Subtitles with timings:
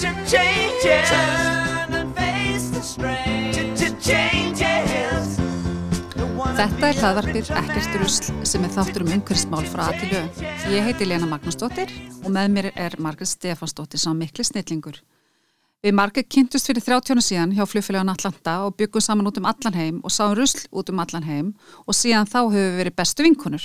[0.00, 1.04] to change it.
[1.06, 5.40] Turn and face the strange changes.
[6.60, 10.20] Þetta er hlaðvarpið Ekkert rusl sem er þáttur um umhverfsmál frá Atilju.
[10.72, 14.98] Ég heiti Lena Magnúsdóttir og með mér er Margret Stefansdóttir sá mikli snillingur.
[15.80, 19.48] Við Margret kynntust fyrir 30 ára síðan hjá fljófélagan Atlanta og byggum saman út um
[19.48, 21.52] allan heim og sáum rusl út um allan heim
[21.86, 23.64] og síðan þá höfum við verið bestu vinkunur.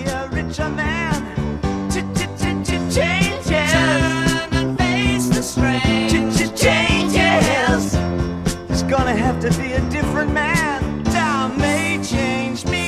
[8.91, 10.79] Gonna have to be a different man.
[11.05, 12.83] Time may change me.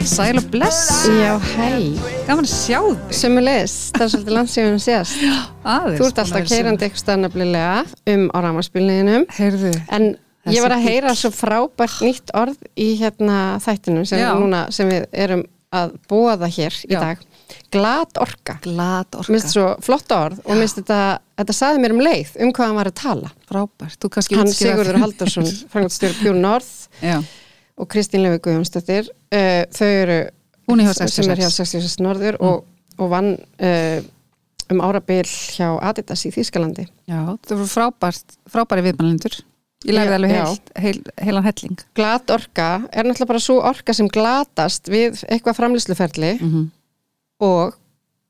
[0.00, 1.92] Sæl og bless, Já, hei.
[2.26, 3.12] gaman að sjá þig.
[3.20, 5.18] Sumulegis, það er svolítið landsíðunum síðast.
[5.74, 7.74] Aðeins, Þú ert alltaf keirandi eitthvað stannaflilega
[8.14, 9.26] um á rámaspilniðinum.
[9.36, 10.08] Heyrðu, En
[10.48, 15.04] ég var að heyra svo frábært nýtt orð í hérna þættinum sem, núna, sem við
[15.12, 17.00] erum að bóða hér í Já.
[17.00, 17.20] dag.
[17.72, 18.56] Glad orka.
[18.64, 20.98] glad orka, Mér finnst svo flott orð og mér finnst þetta,
[21.40, 23.30] þetta saði mér um leið um hvað hann var að tala.
[23.50, 23.98] frábært.
[24.02, 27.18] Þú kannski Hann útskýra Sigurður fyrir- Haldarsson, frangotstjóri Pure North Já,
[27.78, 30.18] og Kristín Lefi Guðjónsdóttir, uh, þau eru
[30.72, 31.56] er sem er hjá 66.
[31.60, 32.64] 66 Norður og,
[32.98, 34.02] og vann uh,
[34.72, 36.86] um árabil hjá Adidas í Þýskalandi.
[37.10, 39.40] já, það voru frábært, frábæri viðmælendur.
[39.82, 40.42] Ég lærði Já, alveg já.
[40.44, 41.80] heil, heil, heilan helling.
[41.98, 46.70] Glad orka er náttúrulega bara svo orka sem glatast við eitthvað framlýsluferli Mm
[47.42, 47.78] og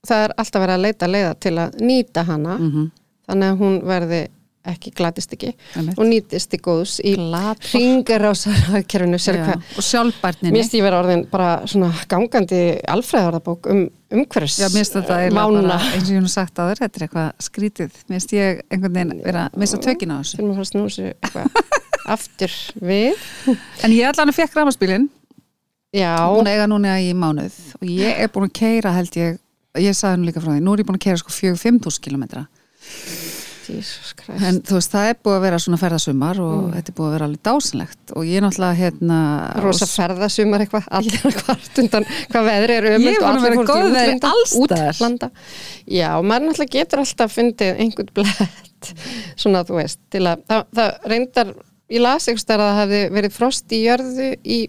[0.06, 2.86] það er alltaf verið að leita leiða til að nýta hana -hmm.
[3.28, 4.22] þannig að hún verði
[4.68, 5.98] ekki glatist ekki Einmitt.
[5.98, 10.54] og nýtist í góðs í Glad ringarásarkerfinu sér Já, hvað og sjálfbærninni.
[10.54, 12.60] Mér vera orðin bara svona gangandi
[12.92, 16.62] alfræðarðabók um umhverfis Já, mér finnst þetta eiginlega bara, eins og ég hef sagt á
[16.68, 17.98] þér, þetta er eitthvað skrítið.
[18.12, 20.38] Mér ég einhvern veginn vera að missa tökin á þessu.
[20.38, 20.70] fyrir maður að
[21.16, 21.80] eitthvað
[22.14, 23.26] aftur við
[23.82, 25.10] En ég allan að fekk rafmaspílinn,
[25.92, 29.34] Já, búin að eiga núna í mánuð og ég er búin að keira held ég,
[29.76, 32.46] ég sagði nú líka frá því, nú er ég búin að keira sko 4-5.000 kilometra.
[33.62, 36.96] Jesus Christ En þú veist, það er búið að vera svona ferðasumar og þetta er
[36.96, 39.18] búið að vera alveg dásanlegt og ég er náttúrulega hérna...
[39.62, 44.16] Rosa ferðasumar eitthvað, allir að kvart undan hvað veðri eru er að vera góð veðri
[44.30, 44.96] alls staðar.
[44.96, 45.30] útlanda.
[45.84, 48.90] Já, maður náttúrulega getur alltaf fundið einhvern blett
[49.44, 51.54] svona þú veist, til að það, það reyndar,
[51.92, 54.60] ég las þar að það hefði verið frost í jörðu í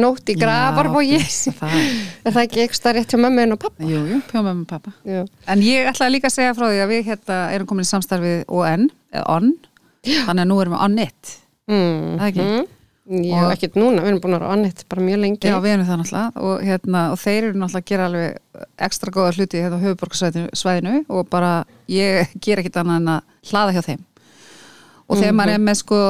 [0.00, 3.86] nótt í gravarvogi er, það ekki þar rétt hjá mömmu og pappa?
[3.88, 4.94] jú, jú, pjóma með pappa.
[5.08, 5.24] Jú.
[5.50, 8.44] En ég ætlaði líka að segja frá því að við hérna erum komin í samstarfið
[8.50, 11.36] ON, þannig að nú erum við on it.
[11.70, 12.16] Mm.
[12.20, 12.48] Það ekki?
[13.04, 15.72] Já, Og- ekkert núna, við erum búin að vera annett bara mjög lengi Já, við
[15.74, 19.60] erum það náttúrulega og, hérna, og þeir eru náttúrulega að gera alveg ekstra góða hluti
[19.60, 21.50] hérna á höfuborgarsvæðinu og bara
[21.92, 24.00] ég ger ekkit annað en að hlaða hjá þeim
[25.04, 26.00] og þegar maður er með sko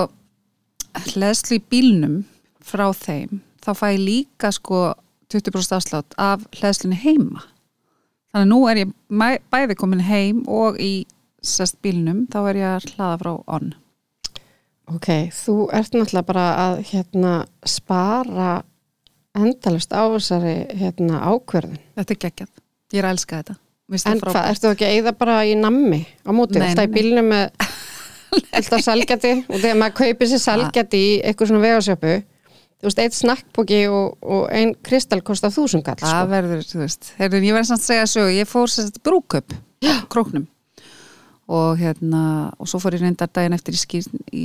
[1.10, 2.14] hleðslu í bílnum
[2.62, 4.84] frá þeim þá fæ ég líka sko
[5.32, 7.44] 20% afslátt af hleðslunni heima.
[8.34, 11.06] Þannig að nú er ég bæði komin heim og í
[11.44, 13.74] sest bílnum þá er ég að hlaða frá on.
[14.92, 18.50] Ok, þú ert náttúrulega bara að hérna spara
[19.34, 21.80] endalust á þessari hérna ákverðin.
[21.96, 22.50] þetta er geggjað,
[22.92, 23.56] ég er að elska þetta.
[23.94, 26.56] Það En hvað, ertu ekki að eyða bara í nammi á móti?
[26.56, 26.86] Í nei.
[26.88, 27.50] bílnum með
[28.56, 32.14] alltaf salgjati og þegar maður kaupir sér salgjati í eitthvað svona vegasjöpu
[32.84, 36.32] þú veist, eitt snakkbóki og, og ein kristall kostar þúsund kall Það sko.
[36.34, 39.56] verður, þú veist, Heyrðu, ég verður samt að segja sögu, ég fór sérst brúköp
[40.12, 40.44] króknum.
[41.54, 42.20] Og hérna,
[42.56, 44.44] og svo fór ég reyndar daginn eftir í, skýr, í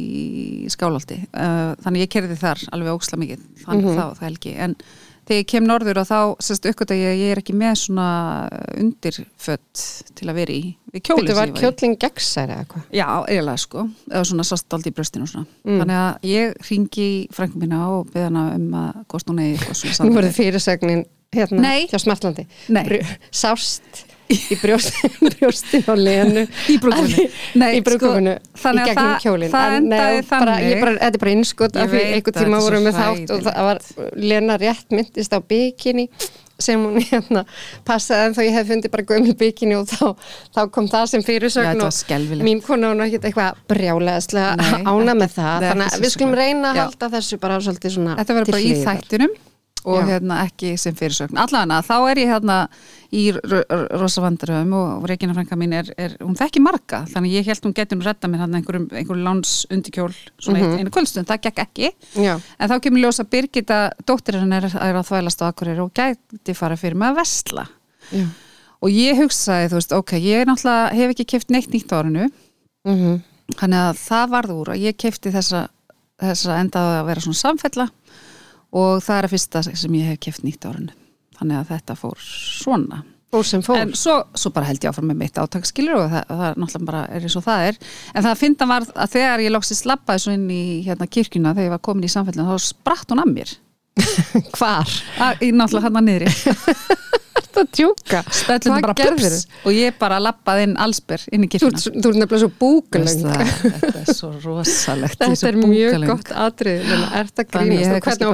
[0.72, 3.46] skálhaldi uh, þannig ég kerði þar alveg óksla mikið.
[3.64, 3.96] Þannig Mhm.
[3.96, 4.74] þá, það helgi, en
[5.30, 8.08] þegar ég kem norður og þá, sérst, uppgöt að ég, ég er ekki með svona
[8.82, 9.84] undirfött
[10.18, 10.62] til að vera í,
[10.94, 11.64] við kjólinn Þetta sem var ég var í.
[11.64, 12.84] kjóllin gegnsæri eða hvað?
[13.00, 15.80] Já, eiginlega sko, eða svona sást aldrei í bröstinu og svona, Mm.
[15.84, 19.58] þannig að ég ringi í frænkum mína og beða hana um að hvort hún eigi
[19.58, 20.16] eitthvað svona Nú samtal.
[20.20, 21.88] verður fyrirsögnin hérna Nei.
[21.88, 22.48] hjá Smartlandi.
[22.70, 22.86] Nei.
[23.32, 25.00] Sást í brjóst,
[25.40, 26.44] brjóstin á lenu.
[26.70, 27.28] Í brúðköpunni.
[27.62, 29.54] Nei, í brúðköpunni sko, í gegnum kjólin.
[29.54, 30.68] það En, endaði þannig-
[31.00, 33.82] þetta er bara innskot af því að tíma þetta vorum við þátt og það var
[34.30, 36.08] Lena rétt myndist á bikini
[36.60, 37.46] sem hún hérna
[37.88, 40.10] passaði en þá ég hef fundið bara gömlu bikini og þá,
[40.52, 44.82] þá kom það sem fyrirsögn þetta var og mín kona hún ekkert eitthvað brjáleðslega Nei,
[44.84, 45.68] ána með það.
[45.70, 48.66] þannig að við skulum reyna að halda þessu bara svolítið svona Þetta verður til bara
[48.68, 48.84] í hliðar.
[49.86, 50.06] Og Já.
[50.10, 51.38] hérna ekki sem fyrirsögn.
[51.40, 52.58] Allavega, þá er ég hérna
[53.16, 57.66] í rosa vandröfum og Regina frænka mín er, er, hún þekki marga, þannig ég held
[57.68, 61.42] hún getur nú redda mér hann einhverjum, einhverjum láns undikjól svona mm einu kvöldstund, það
[61.48, 61.94] gekk ekki.
[62.20, 66.56] Já, en þá kemur ljósa Birgitta dóttirinn er, er að þvælast á akkurir og gæti
[66.56, 67.66] fara fyrir með að vesla
[68.12, 68.28] já.
[68.80, 72.30] Og ég hugsaði, þú veist, ok, ég náttúrulega hef ekki keft neitt nýtt árinu.
[72.88, 73.20] Mm
[73.58, 75.64] þannig að það varð úr að ég kefti þessa,
[76.22, 77.88] þessa endaði að vera svona samfella
[78.76, 80.94] og það er að fyrsta sem ég hef keft nýtt árinu.
[81.40, 83.04] Þannig að þetta fór svona.
[83.30, 83.78] Fór sem fór.
[83.78, 87.04] En svo, svo bara held ég áfram með mitt átakskilur og það, það náttúrulega bara
[87.14, 87.80] er eins og það er.
[88.14, 91.70] En það finna var að þegar ég loksist lappaði svo inn í hérna, kirkjuna þegar
[91.70, 93.56] ég var komin í samfellinu þá spratt hún að mér.
[94.58, 94.98] Hvar?
[95.22, 96.34] að, í náttúrulega hann að niðri
[97.40, 97.64] Þetta
[98.36, 99.40] spellum Hvað bara gerðirðu?
[99.40, 102.40] pups og ég bara lappaði inn allsber inn í Þú, kirkjuna ert- þú ert nefnilega
[102.44, 103.22] svo búkalöng.
[103.60, 105.18] Þetta er svo rosalegt.
[105.20, 106.10] Þetta svo er mjög búkalöng.
[106.14, 107.86] gott atrið Er hvernig,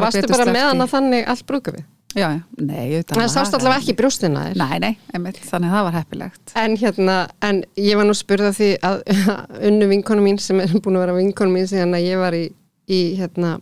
[0.06, 1.86] varstu bara með hana þannig allt brúka við?
[2.16, 2.30] Já,
[2.64, 6.54] nei, Það sást allavega ekki brjóstina þér Nei, nei, einmitt, þannig að það var heppilegt.
[6.56, 9.02] En hérna, en ég var nú spurða því að
[9.68, 12.46] unnu vinkonu mín sem er búin að vera vinkonu mín síðan að ég var í,
[12.88, 13.58] í hérna,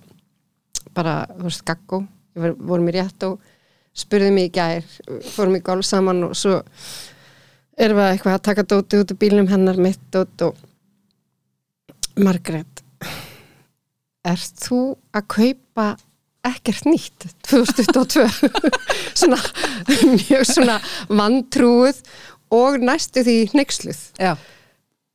[0.94, 2.04] bara, þú veist, gaggó,
[2.38, 3.40] ég var, vorum í rétt og
[3.94, 4.86] spurði mig í gær,
[5.34, 6.60] fórum í golf saman og svo
[7.78, 10.58] erum við eitthvað að taka dóti út af bílnum hennar mitt dót og
[12.14, 12.84] Margrét,
[14.30, 14.82] ert þú
[15.18, 15.88] að kaupa
[16.46, 18.28] ekkert nýtt 2022
[19.20, 19.40] svona
[20.12, 20.78] mjög svona
[21.10, 22.04] vantrúið
[22.54, 24.02] og næstu því neyksluð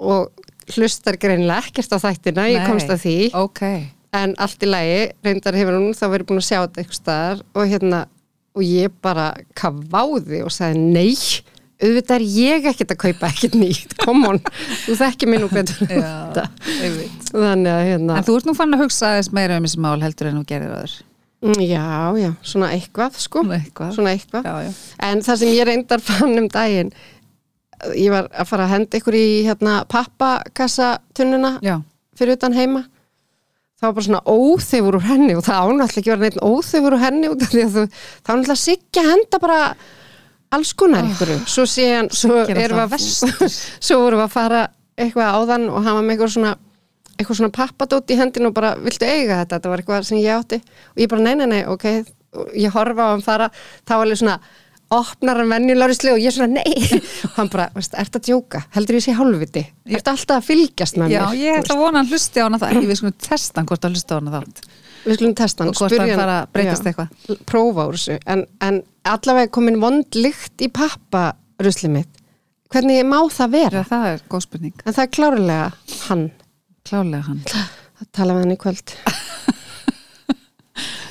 [0.03, 0.33] og
[0.75, 3.17] hlustar greinilega ekkert á þættina, ég komst að því.
[3.39, 3.63] Ok.
[4.17, 7.43] En allt í lagi, reyndar hefur hún þá verið búin að sjá þetta eitthvað staðar
[7.55, 8.01] og hérna,
[8.59, 11.15] og ég bara kaváði og sagði nei
[11.79, 13.93] auðvitað er ég ekkert að kaupa ekkert nýtt.
[14.03, 14.41] Come on,
[14.83, 15.79] þú þekkir mér nú betur.
[15.87, 16.47] En Já,
[17.31, 20.01] þannig að hérna En þú ert nú fann að hugsa aðeins meira um þessi mál
[20.03, 20.97] heldur en þú gerir aður
[21.39, 21.85] Mm, já,
[22.19, 23.45] já, svona eitthvað sko.
[23.55, 23.93] Eitthvað.
[23.95, 24.43] svona eitthvað.
[24.43, 24.71] Já, já.
[25.07, 26.89] En það sem ég reyndar fann um daginn
[27.95, 31.53] ég var að fara að henda ykkur í hérna pappakassatununa
[32.19, 32.83] fyrir utan heima
[33.79, 37.03] það var bara svona óþefur úr henni og það ánáttúrulega ekki vera neitt óþefur úr
[37.05, 37.85] henni út af því að þú,
[38.27, 39.59] það sigga að henda bara
[40.57, 43.59] alls konar ykkur svo síðan, svo Siggi er erum við að verstur.
[43.87, 44.63] svo vorum við að fara
[44.99, 46.55] eitthvað áðan og var með eitthvað svona
[47.19, 50.39] eitthvað svona pappadót í hendinu og bara viltu eiga þetta, þetta var eitthvað sem ég
[50.39, 50.61] átti.
[50.95, 51.87] Og ég bara nei, nei, nei, ok.
[52.39, 53.49] Og ég horfa á hann fara,
[53.83, 54.37] þá var alveg svona
[54.95, 57.01] opnar hann venjulegurisli og ég svona nei.
[57.29, 58.63] Og hann bara, ert að djóka?
[58.77, 61.41] Heldur ég sé hálfviti, ertu alltaf að fylgjast með já mér?
[61.43, 63.97] ég ætla að vona að hlusti á hana það við skulum testa hann hvort að
[63.99, 64.63] hlusta á hana þátt.
[65.05, 67.43] Við skulum testa hann Og hvort hann fara að breytast já, eitthvað.
[67.49, 68.19] prófa úr þessu.
[68.35, 72.23] En, en allavega komin vond lykt í papparusli mitt.
[72.73, 73.81] Hvernig má það vera?
[73.83, 74.75] Já, það er góð spurning.
[74.85, 75.69] En það er klárlega
[76.09, 76.25] hann.
[76.89, 77.41] Klálega hann.
[77.49, 78.93] Það tala við hann í kvöld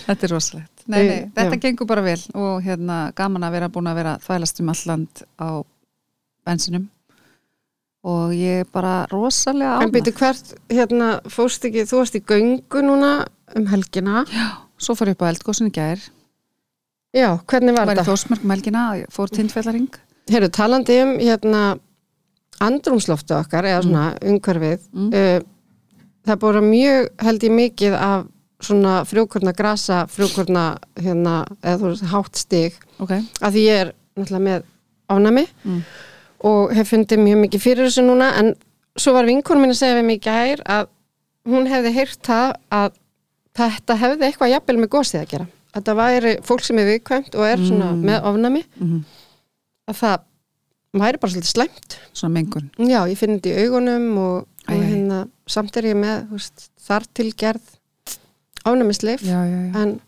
[0.08, 0.84] Þetta er rosalegt.
[0.88, 1.62] Nei, nei, þetta já.
[1.66, 5.50] gengur bara vel og hérna gaman að vera búin að vera þvælast um alland á
[6.48, 6.86] bensinum.
[8.08, 9.96] Og ég er bara rosalega en ánægð.
[9.98, 13.12] byrju hvert, hérna, fórst ekki þú varst í göngu núna
[13.58, 14.24] um helgina?
[14.80, 16.00] Svo fór ég upp á eldgósin í gær.
[17.16, 18.08] Já, hvernig var var í þetta?
[18.12, 19.90] Þórsmörk um helgina, fór tindfjallaring
[20.28, 21.62] Heyrðu, talandi um hérna
[22.64, 25.12] andrumsloftu okkar eða svona umhverfið Mm.
[25.14, 25.40] uh,
[26.28, 28.26] það búið mjög held ég mikið af
[28.64, 32.78] svona frjókurna grasa, frjókurna hérna, eða þú veist, hátt stig.
[33.00, 33.12] Ok,
[33.42, 34.64] að því ég er náttúrulega með
[35.10, 35.82] ánæmi Mm.
[36.44, 38.56] og hef fundið mjög mikið fyrir þessu núna en
[38.98, 40.88] svo var vinkonum minn að segja við mig í gær að
[41.48, 42.92] hún hefði heyrt það að
[43.58, 45.48] þetta hefði eitthvað jafnvel með gósið að gera.
[45.78, 48.04] Þetta væri fólk sem er viðkvæmt og er svona Mm.
[48.06, 49.04] með ofnami mm
[49.88, 50.20] að það
[51.00, 51.98] væri bara svolítið slæmt.
[52.14, 52.70] Svona mengun.
[52.78, 57.06] Já, ég finn þetta í augunum og, og hérna, samt er ég með veist, þar
[57.14, 57.77] til gerð
[58.74, 60.00] ánæmisleif en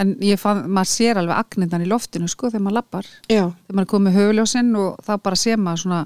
[0.00, 3.08] En ég fann, maður sér alveg agnindan í loftinu sko þegar maður lappar.
[3.28, 5.98] Já, þegar maður er komið höfuljósinn og þá bara sé maður svona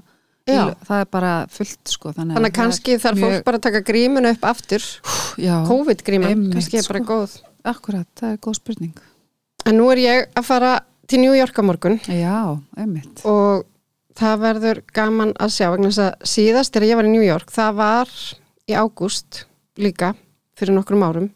[0.51, 0.63] Já.
[0.89, 3.83] það er bara fullt sko þannig, þannig að kannski þarf mjög- fólk bara að taka
[3.87, 4.83] grímuna upp aftur.
[5.39, 7.13] Já, COVID-gríman, einmitt, kannski er bara sko.
[7.15, 7.37] góð.
[7.65, 8.99] Akkurat, það er góð spurning.
[9.65, 10.73] En nú er ég að fara
[11.07, 12.01] til New York á morgun.
[12.09, 13.23] Já, einmitt.
[13.25, 13.63] Og
[14.19, 17.47] það verður gaman að sjá vegna þess að síðast þegar ég var í New York
[17.55, 18.09] það var
[18.67, 19.45] í ágúst
[19.79, 20.17] líka
[20.59, 21.31] fyrir nokkrum árum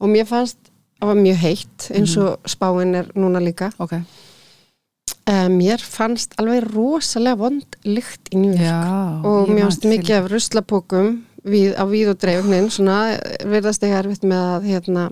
[0.00, 0.58] og mér fannst
[1.00, 2.26] það var mjög heitt eins Mhm.
[2.26, 3.70] og spáin er núna líka.
[3.78, 10.30] Ok, uh, mér fannst alveg rosalega vond lykt í já og mér fannst mikið af
[10.30, 12.68] ruslapókum við, á víð og dreifnin.
[12.70, 15.10] Svona verðast ég erfitt með að hérna,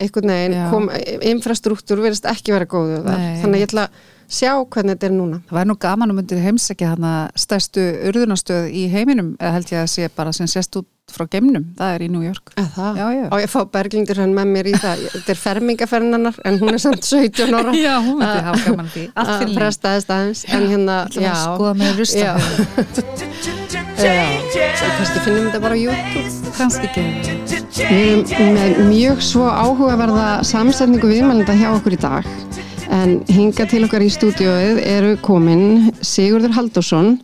[0.00, 0.88] einhvern veginn
[1.36, 3.42] infrastruktúr verðist ekki vera góðu þar Nei.
[3.42, 3.90] þannig ég ætla að
[4.32, 5.42] sjá hvernig þetta er núna.
[5.48, 9.84] Það væri nú gaman að myndir heimsækja hana stærstu urðunastöð í heiminum eða held ég
[9.84, 12.52] að sé bara sem sést út frá geimnum, það er í New York.
[12.54, 12.98] Eða það?
[13.00, 13.24] Já, já.
[13.26, 15.02] Og ég fá Berglindur hann með mér í það?
[15.12, 17.74] Þetta er fermingaferðinnar en hún er samt 17 ára.
[17.82, 19.04] Já, hún myndi hafa gaman því.
[19.12, 22.34] Allt fyrir lengi frestaðist aðeins en hérna, já, skoða með rusta.
[23.98, 26.54] Kannski finnum þetta bara á YouTube.
[26.56, 27.04] Kannski ekki.
[27.82, 33.86] Við erum með mjög svo áhugaverða samsetningu viðmælenda hjá okkur í dag en hinga til
[33.86, 37.14] okkar í stúdióið eru komin Sigurður Haldursson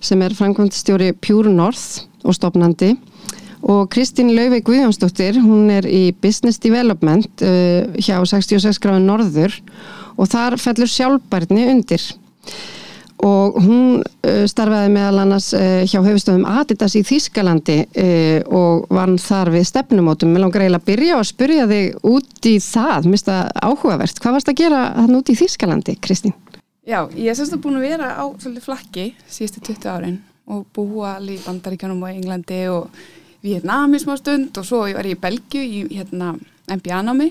[0.00, 2.94] sem er framkvæmdstjóri Pure North og stopnandi
[3.60, 9.56] og Kristín Laufey Guðjónsdóttir, hún er í Business Development uh, hjá 66 gráði Norður
[10.16, 12.06] og þar fellur sjálfbærni undir
[13.26, 19.12] og hún uh, starfaði meðal annars uh, hjá hefustöðum Adidas í Þýskalandi uh, og var
[19.20, 20.32] þar við stefnumótum.
[20.32, 24.22] Mér langar eiginlega að byrja og spyrja þig út í það, mista áhugavert.
[24.22, 26.32] Hvað varst að gera hann út í Þýskalandi, Kristín?
[26.88, 30.16] Já, ég er semst að búin að vera á svolítið flakki síðustu 20 árin
[30.50, 32.88] og búa alveg í Bandaríkjanum og Englandi og
[33.44, 36.32] Vietnam í smá stund og svo var ég í Belgju í hérna
[36.72, 37.28] MBA-námi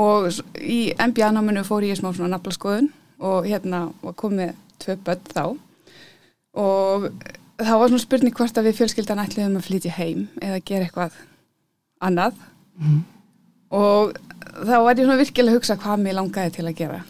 [0.00, 2.88] og s- í MBA-náminu fór ég smá svona naflaskoðun
[3.22, 4.52] og hérna var komið
[4.82, 5.44] tvö börn þá.
[6.58, 7.08] Og
[7.62, 11.18] þá var svona spurning hvort að við fjölskyldan ætliðum að flytja heim eða gera eitthvað
[12.02, 12.38] annað.
[13.72, 14.14] Og
[14.66, 17.02] þá var ég svona virkilega að hugsa hvað mér langaði til að gera.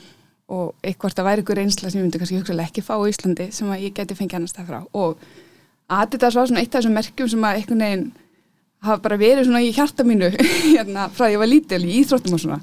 [0.52, 3.48] Og eitthvað það væri ykkur reynsla sem ég myndi kannski hugsalega ekki fá á Íslandi
[3.56, 4.80] sem að ég geti fengið annars það frá.
[4.92, 5.16] Og
[5.92, 8.10] Adidas var svona eitt af þessum merkjum sem að einhvern veginn
[8.82, 10.32] hafa bara verið svona í hjarta mínu
[10.74, 12.60] hérna frá því ég var lítil í íþróttum og svona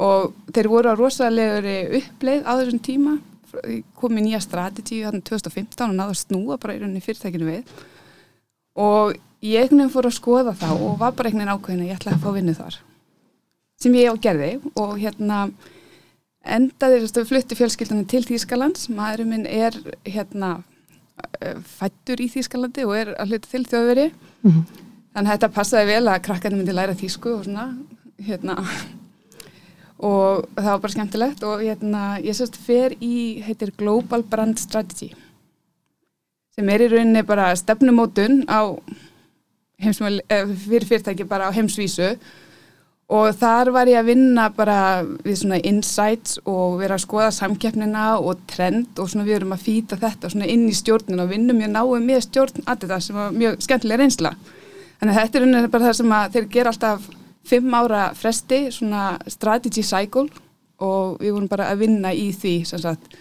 [0.00, 3.16] og þeir voru á rosalegri uppleið á þessum tíma.
[3.98, 7.74] Komið nýja strategi þannig 2015 og náðu að snúa bara í rauninni fyrirtækinu við.
[8.80, 11.90] Og ég einhvern veginn fór að skoða þá og var bara einhvern veginn ákveðin að
[11.90, 12.80] ég ætla að fá vinnu þar.
[13.80, 15.40] Sem ég á gerði og hérna
[16.40, 18.88] endaði þess að flutti fjölskyldunum til Þýskalands.
[18.92, 19.76] Maðurinn minn er
[20.06, 20.60] hérna
[21.66, 24.06] fættur í Þýskalandi og er að hluta til þjóðveri
[24.40, 27.66] þannig að þetta passaði vel að krakkarnir myndi læra þýsku og svona
[28.24, 28.56] hérna
[30.00, 35.12] og það var bara skemmtilegt og hérna ég sérst fer í heitir Global Brand Strategy
[36.56, 38.74] sem er í rauninni bara stefnumótun á
[39.80, 42.16] heimsmæli, eh, fyrir fyrirtæki bara á heimsvísu
[43.10, 48.20] og þar var ég að vinna bara við svona insights og vera að skoða samkeppnina
[48.20, 51.58] og trend og svona við erum að fýta þetta svona inn í stjórnina og vinnum
[51.58, 54.34] mjög náum með stjórn að þetta sem var mjög skemmtilega reynsla.
[55.00, 57.10] Að þetta er rauninni bara það sem að þeir gera alltaf
[57.46, 60.26] fimm ára fresti, svona strategy cycle
[60.80, 63.16] og við vorum bara að vinna í því sem sagt.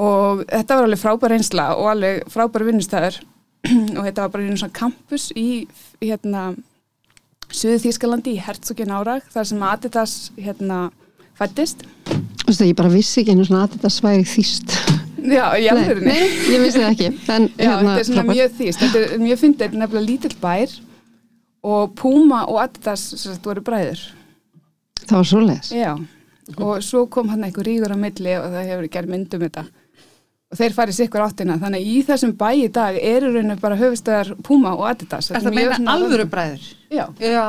[0.00, 3.18] Og þetta var alveg frábær reynsla og alveg frábær vinnustæður
[3.98, 5.46] og þetta var bara einu svona campus í
[6.00, 6.50] hérna
[7.50, 10.84] Suðu Þýskalandi í Herzogin árag þar sem Adidas hérna
[11.40, 11.82] fættist.
[12.06, 14.76] Þú veist að ég bara vissi ekki einu svona að þetta sværi þýst.
[15.20, 16.06] Já, Nei, alvörinni.
[16.14, 17.08] nei, ég vissi það ekki.
[17.34, 18.30] En, Já, þetta er svona frábært.
[18.36, 18.84] mjög þýst.
[18.84, 20.76] Þetta er mjög fyndið, nefnilega lítill bær
[21.66, 24.00] og Puma og Adidas sem sagt voru bræður.
[25.04, 25.70] Það var svoleiðis.
[25.74, 25.92] Já,
[26.56, 29.66] og svo kom hann einhver rígur á milli og það hefur gerð myndum þetta.
[30.50, 31.56] Og þeir farið sikkur áttina.
[31.62, 35.30] Þannig í þessum bæ í dag eru rauninu bara höfustöðar Puma og Adidas.
[35.30, 36.64] Er Þetta meina alvöru bræður?
[36.90, 37.44] Já, Já,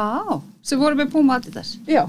[0.62, 2.06] sem voru með Puma Adidas já.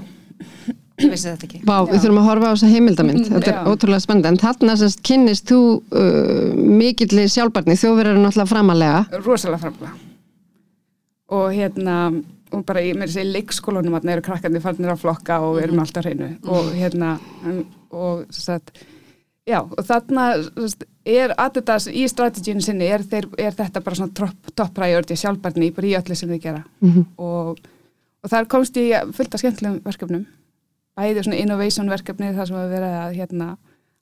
[1.01, 3.25] Ég vissi þetta ekki Vá, við þurfum að horfa á þessa heimildamind.
[3.31, 3.63] Þetta er Já.
[3.71, 4.29] ótrúlega spennandi.
[4.29, 7.79] En þarna sérst kynnist þú uh, mikilli sjálfbarni.
[7.81, 9.21] Þjóðverður eru náttúrulega framalega.
[9.25, 10.12] rosalega framlega
[11.33, 11.97] og hérna
[12.53, 15.81] og bara í, mér sé leikskólanum að eru krakkandi farnir að flokka og við erum
[15.83, 16.29] alltaf á hreinu.
[16.45, 17.15] Og hérna
[17.93, 18.73] og svo að
[19.49, 20.27] já og þarna
[20.69, 25.71] sagt, er Adidas í strategínu sinni er, þeir, er þetta bara svona top, priority sjálfbarni
[25.75, 26.63] bara í öllu sem þið gera.
[27.17, 27.59] Og,
[28.23, 30.25] og þar komst ég fullt af skemmtilegum verkefnum.
[30.93, 33.55] Bæði svona innovation verkefni þar sem að vera að hérna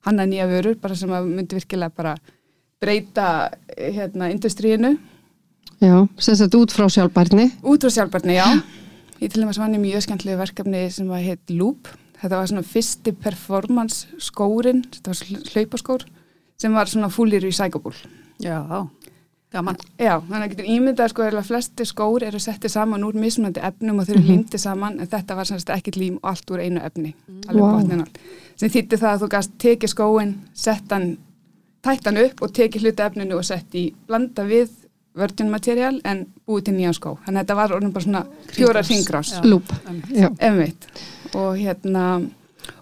[0.04, 2.16] hanna nýja vörur bara sem að myndi virkilega bara
[2.82, 3.26] breyta
[3.78, 4.96] hérna industríinu
[5.82, 7.48] Já, sem sagt út frá sjálfbarni.
[7.66, 8.46] Út frá sjálfbarni, já.
[9.18, 11.90] Ég til dæmis vann í mjög skemmtilegu verkefni sem var heit Loop.
[12.22, 16.04] Þetta var svona fyrsti performance skórin, þetta var hlaupaskór,
[16.62, 17.96] sem var svona fully recyclable.
[18.42, 18.62] Já,
[19.52, 23.62] gaman Já, þannig að getur ímyndað sko að flesti skór eru settið saman úr mismunandi
[23.66, 26.62] efnum og þau eru límtið saman en þetta var semst ekki lím og allt úr
[26.62, 27.12] einu efni,
[27.48, 27.66] alveg Vá.
[27.66, 27.74] wow.
[27.80, 28.22] botnin all.
[28.56, 31.08] Sem þýtti það að þú gast tekið skóin, sett hann,
[31.82, 34.70] tætt hann upp og tekið hluta efninu og sett í blanda við
[35.18, 37.16] virgin material en búið til nýjan skó.
[37.26, 39.34] Þannig að þetta var orðin bara svona fjóra ringrás.
[39.44, 39.74] Lúp.
[41.32, 42.06] Og hérna,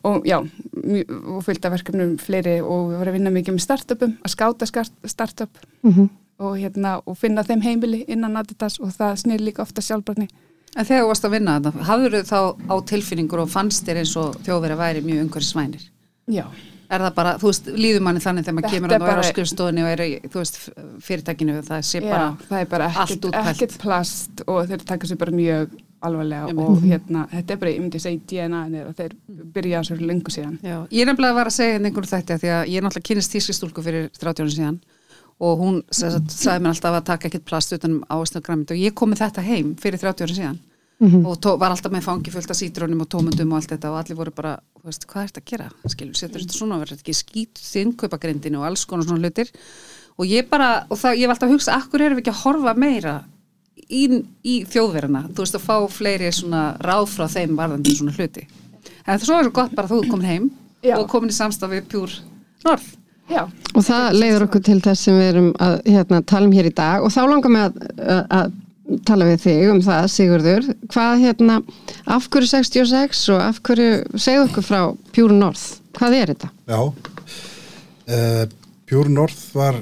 [0.06, 4.34] og já, og fylgta verkefnum fleiri og við varum að vinna mikið með startupum, að
[4.34, 4.70] skáta
[5.10, 6.10] startup Mm
[6.40, 10.28] og hérna, og finna þeim heimili innan Adidas og það snýr líka ofta sjálfbarni.
[10.78, 14.02] En þegar þú varst að vinna þetta, hafður þau þá á tilfinningur og fannst þér
[14.02, 15.88] eins og þjóðverið væri mjög umhverfisvænir?
[16.30, 16.46] Já,
[16.90, 19.30] Er það bara, þú veist, líður manni þannig þegar maður kemur er að vera á
[19.30, 20.56] skrifstofunni og er, í, þú veist,
[21.06, 25.20] fyrirtækinu, það sé já bara, það er bara ekkert, ekkert plast og þeir taka sér
[25.20, 26.66] bara mjög alvarlega Einmitt.
[26.66, 29.14] og hérna, þetta er bara, ég myndi segja DNA þeirra, þeir
[29.54, 30.56] byrja á sér lengu síðan.
[30.64, 30.76] já.
[30.90, 33.08] Ég er nefnilega að vera að segja hérna einhverju þetta því að ég er náttúrulega
[33.10, 34.80] kynist tíski stúlku fyrir 30 árum síðan
[35.40, 38.82] og hún sagði mér alltaf að taka ekkert plast utan um áherslu og græmið og
[38.82, 40.58] ég kom með þetta heim fyrir 30 árum síðan
[41.00, 43.98] og tó, var alltaf með fangi fullt af sítrónum og tómundum og allt þetta og
[44.02, 45.68] allir voru bara, þú veist, hvað er þetta að gera?
[45.94, 49.52] Skilur, setur þetta svona, verður þetta ekki skýt þinnkaupagreindinu og alls konar svona hlutir?
[50.20, 52.42] Og ég bara, og það, ég var alltaf að hugsa akkur erum við ekki að
[52.44, 53.16] horfa meira
[53.88, 54.02] í,
[54.44, 58.46] í þjóðverðina, þú veist, að fá fleiri svona ráð frá þeim varðandi svona hluti.
[59.06, 60.50] En það svo er svo gott bara að þú er komin heim
[60.84, 60.98] Já.
[61.00, 62.20] og komin í samstafi pjúr
[62.64, 62.96] norð
[63.30, 63.44] Já,
[63.78, 66.72] Og það leiður okkur til þess sem við erum að hérna, tala um hér í
[66.74, 67.04] dag.
[67.06, 68.56] Og þá langar mig að, að, að
[69.06, 70.68] tala við þig um það, Sigurður.
[70.92, 71.58] Hvað hérna,
[72.10, 74.80] af hverju 66 og af hverju, segðu okkur frá
[75.14, 76.50] Pure North, hvað er þetta?
[76.70, 78.44] Já, uh,
[78.90, 79.78] Pure North var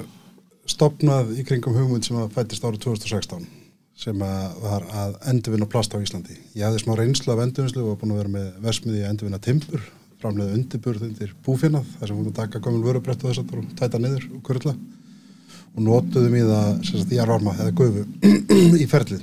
[0.69, 3.47] stopnað í kringum hugmynd sem að fættist árið 2016
[3.99, 6.37] sem að var að endurvinna plast á Íslandi.
[6.55, 9.41] Ég hafði smá reynslu af endurvinnslu og var búin að vera með versmiði að endurvinna
[9.43, 9.89] timpur,
[10.21, 13.99] framleiði undirburð undir búfinnað þar sem hún að taka gömul vörubrett og þess að tæta
[13.99, 14.75] niður og kurla
[15.75, 18.05] og notuðum í það sagt jarvarma eða gufu
[18.83, 19.21] í ferlið.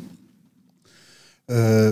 [1.47, 1.91] Uh,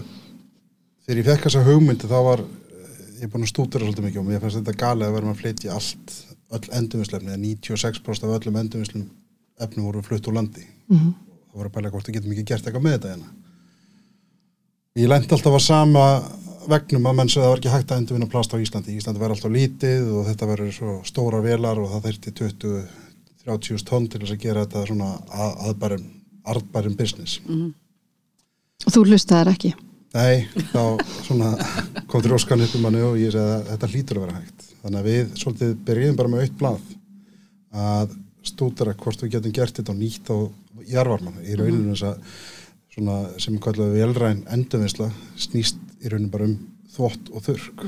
[1.06, 4.26] þegar ég fekk þessa hugmyndi þá var ég er búin að stúdura svolítið mikið og
[4.28, 6.14] mér fannst þetta galið að vera með að flytja allt
[6.54, 9.04] öll endurvinnslefni, eða 96% af öllum endurvinnslum
[9.64, 11.12] efnum voru flutt úr landi Mhm.
[11.48, 13.30] það voru að bæla hvort við getum ekki gert eitthvað með þetta hérna
[15.00, 16.02] ég lendi alltaf að sama
[16.68, 19.36] vegnum að menn sem það var ekki hægt að endurvinna plast á Íslandi Íslandi verður
[19.38, 22.34] alltaf lítið og þetta verður svo stóra velar og það þurfti
[23.44, 26.06] 20-30 tonn til þess að gera þetta svona að, aðbærum
[26.44, 27.40] arðbærum business
[28.84, 29.70] Og þú hlustaðir ekki.
[30.14, 30.82] Nei, þá
[31.24, 31.52] svona
[32.10, 34.66] kom til óskan upp um manni og ég segi að þetta hlýtur að vera hægt.
[34.82, 36.90] Þannig að við svolítið byrjum bara með eitt blað
[37.84, 38.12] að
[38.44, 40.36] stúdara hvort við getum gert þetta og nýtt á
[40.90, 41.40] jarvarman.
[41.42, 42.36] Í rauninu þess að
[42.94, 45.08] svona sem við elræn endurvinnsla
[45.40, 46.58] snýst í rauninu bara um
[46.94, 47.84] þvott og þurrk.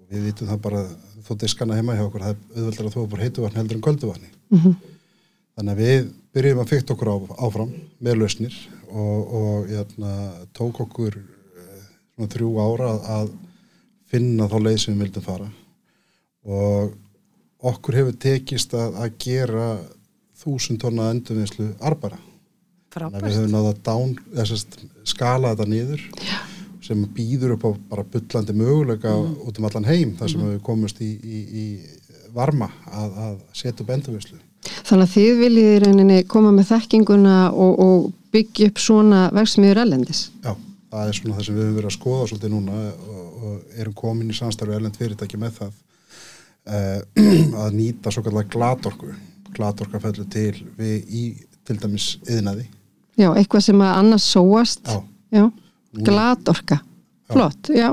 [0.00, 0.84] Og við vitum það bara
[1.26, 3.86] þó diskana heima hjá okkur, það er auðveldar að þú bara heitu vatn heldur en
[3.88, 4.30] köldu vatni.
[5.56, 7.16] Þannig að við byrjum að fykta okkur á,
[7.46, 7.70] áfram
[8.04, 8.56] með lausnir
[8.90, 10.14] og, og jæna,
[10.56, 13.34] tók okkur eh, svona þrjú ára að,
[14.06, 15.46] finna þá leið sem við vildum fara
[16.46, 16.92] og
[17.66, 19.64] okkur hefur tekist að, að gera
[20.38, 22.20] þúsund tonna endurvinnslu arbara.
[22.20, 26.36] Að við frábært höfum náða dán, þessast, skala þetta niður Já.
[26.86, 31.02] sem býður upp á bara bullandi möguleika út um allan heim þar sem við komumst
[31.04, 31.66] í, í, í
[32.36, 34.38] varma að, að setja upp endurvinnslu.
[34.86, 39.82] Þannig að þið viljið í rauninni koma með þekkinguna og, og byggja upp svona verksmiður
[39.84, 40.26] ellendis.
[40.44, 40.52] Já,
[40.92, 43.96] það er svona það sem við höfum verið að skoða svolítið núna og, og erum
[43.96, 45.74] komin í samstarfi erlend fyrirtæki með það
[46.70, 49.12] uh, að nýta svo kallar glatorku.
[49.56, 51.26] Glatorka fellur til við í
[51.66, 52.66] til dæmis yðnaði.
[53.16, 54.84] Já, eitthvað sem að annars sóast.
[54.86, 55.00] Já.
[55.34, 55.46] Já.
[56.06, 56.80] Gladorka.
[57.32, 57.90] Flott, já.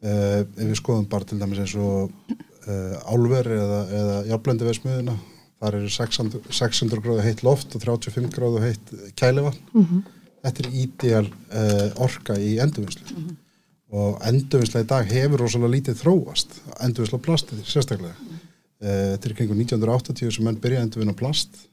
[0.00, 5.16] Uh, ef við skoðum bara til dæmis eins og uh, álver eða, eða jafnblendi veðsmiðuna,
[5.60, 9.60] þar eru 600, 600 gráðu heitt loft og 35 gráðu heitt kælivatn.
[10.40, 13.24] Þetta er ídéal uh, orka í endurvinnslu.
[13.92, 18.14] Og endurvinnsla í dag hefur rosalega lítið þróast, endurvinnsla á plastið sérstaklega.
[18.80, 21.66] Uh, þetta er kringu 1980 sem menn byrja endurvinna plast.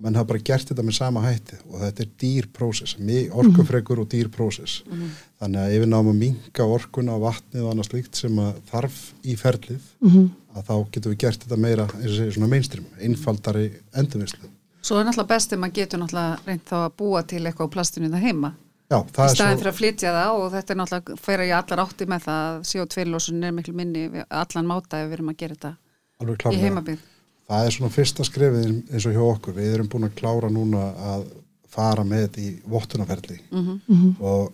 [0.00, 1.56] Menn hafa bara gert þetta með sama hætti.
[1.68, 2.96] Og þetta er dýr prósess,
[3.36, 4.82] orkufrekur og dýr prósess.
[5.40, 8.62] Þannig að ef við náum að minka orkuna á vatnið og annað slíkt sem að
[8.70, 9.90] þarf í ferlið,
[10.54, 14.50] að þá getum við gert þetta meira, eins og segja, svona mainstream, einfaldari endurvinnslu.
[14.80, 17.74] Svo er náttúrulega best ef maður getur náttúrulega reynd þá að búa til eitthvað á
[17.76, 18.52] plastinu það heima.
[18.90, 21.44] Já, í það er staðin svo, fyrir að flytja það og þetta er náttúrulega fyrir
[21.44, 25.10] að ég allar átti með það að CO2-lósun er miklu minni við allan máta ef
[25.10, 27.06] við erum að gera þetta í heimabíð
[27.50, 29.54] Það er svona fyrsta skrefið eins og hjá okkur.
[29.56, 30.84] Við erum búin að klára núna
[31.14, 31.24] að
[31.70, 33.38] fara með þetta í vottunarferli.
[34.22, 34.52] Og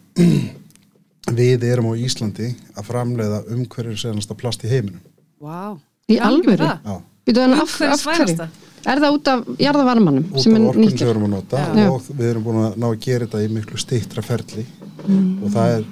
[1.41, 5.03] við erum á Íslandi að framleiða umhverjur senasta plast í heiminum.
[5.45, 6.71] Vá, Í alvöru?
[6.71, 6.97] Já.
[7.27, 7.91] Býtu þannig af, af hverju?
[7.91, 8.67] Umhverfisvænasta.
[8.87, 11.63] Er það út af jarðavarmanum út sem af er orkun sem við erum að nota
[11.75, 11.87] Já.
[11.91, 14.63] og við erum búin að ná að gera þetta í miklu stittra ferli
[15.09, 15.89] og það er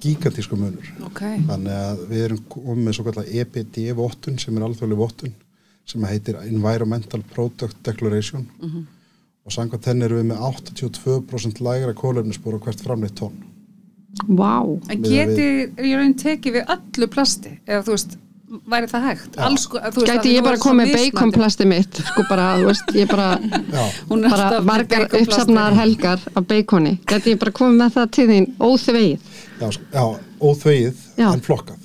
[0.00, 1.20] gigantísku munur ok
[1.50, 5.36] þannig að við erum komið með svo kallar EPD vottun sem er alþjóðlega vottun
[5.92, 12.64] sem heitir Environmental Product Declaration og samkvæmt henni erum við með 82% lægra kólefnisbúr á
[12.64, 13.36] hvert framleitt tónn
[14.26, 14.64] Vá.
[14.90, 15.44] En Miðað geti,
[15.86, 18.16] ég raun tekið við öllu plasti eða þú veist,
[18.70, 19.36] væri það hægt?
[19.46, 19.66] Alls,
[20.06, 23.28] Gæti ég bara komið baconplasti mitt sko bara, þú veist, ég bara
[24.32, 29.38] bara margar uppsafnaðar helgar af baconi, gæti ég bara komið með það til þín óþveið,
[29.60, 30.04] já, já
[30.40, 31.79] óþvegið en flokkað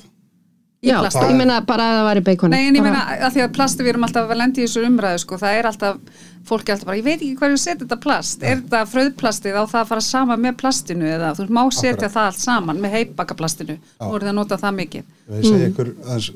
[0.84, 1.24] já, plasti.
[1.30, 3.86] ég meina bara að það væri baconi Nei, en ég meina að því að plasti
[3.86, 6.02] við erum alltaf að lendi í þessu umræðu sko, það er alltaf,
[6.50, 9.64] fólk er alltaf bara ég veit ekki hverju setja þetta plast, er þetta fröðplastið á
[9.64, 12.16] það að fara saman með plastinu eða þú má setja Akkurat.
[12.18, 15.10] það allt saman með heipbakaplastinu, þú voruð að nota það mikið?
[15.36, 16.32] Ég segi ykkur aðeins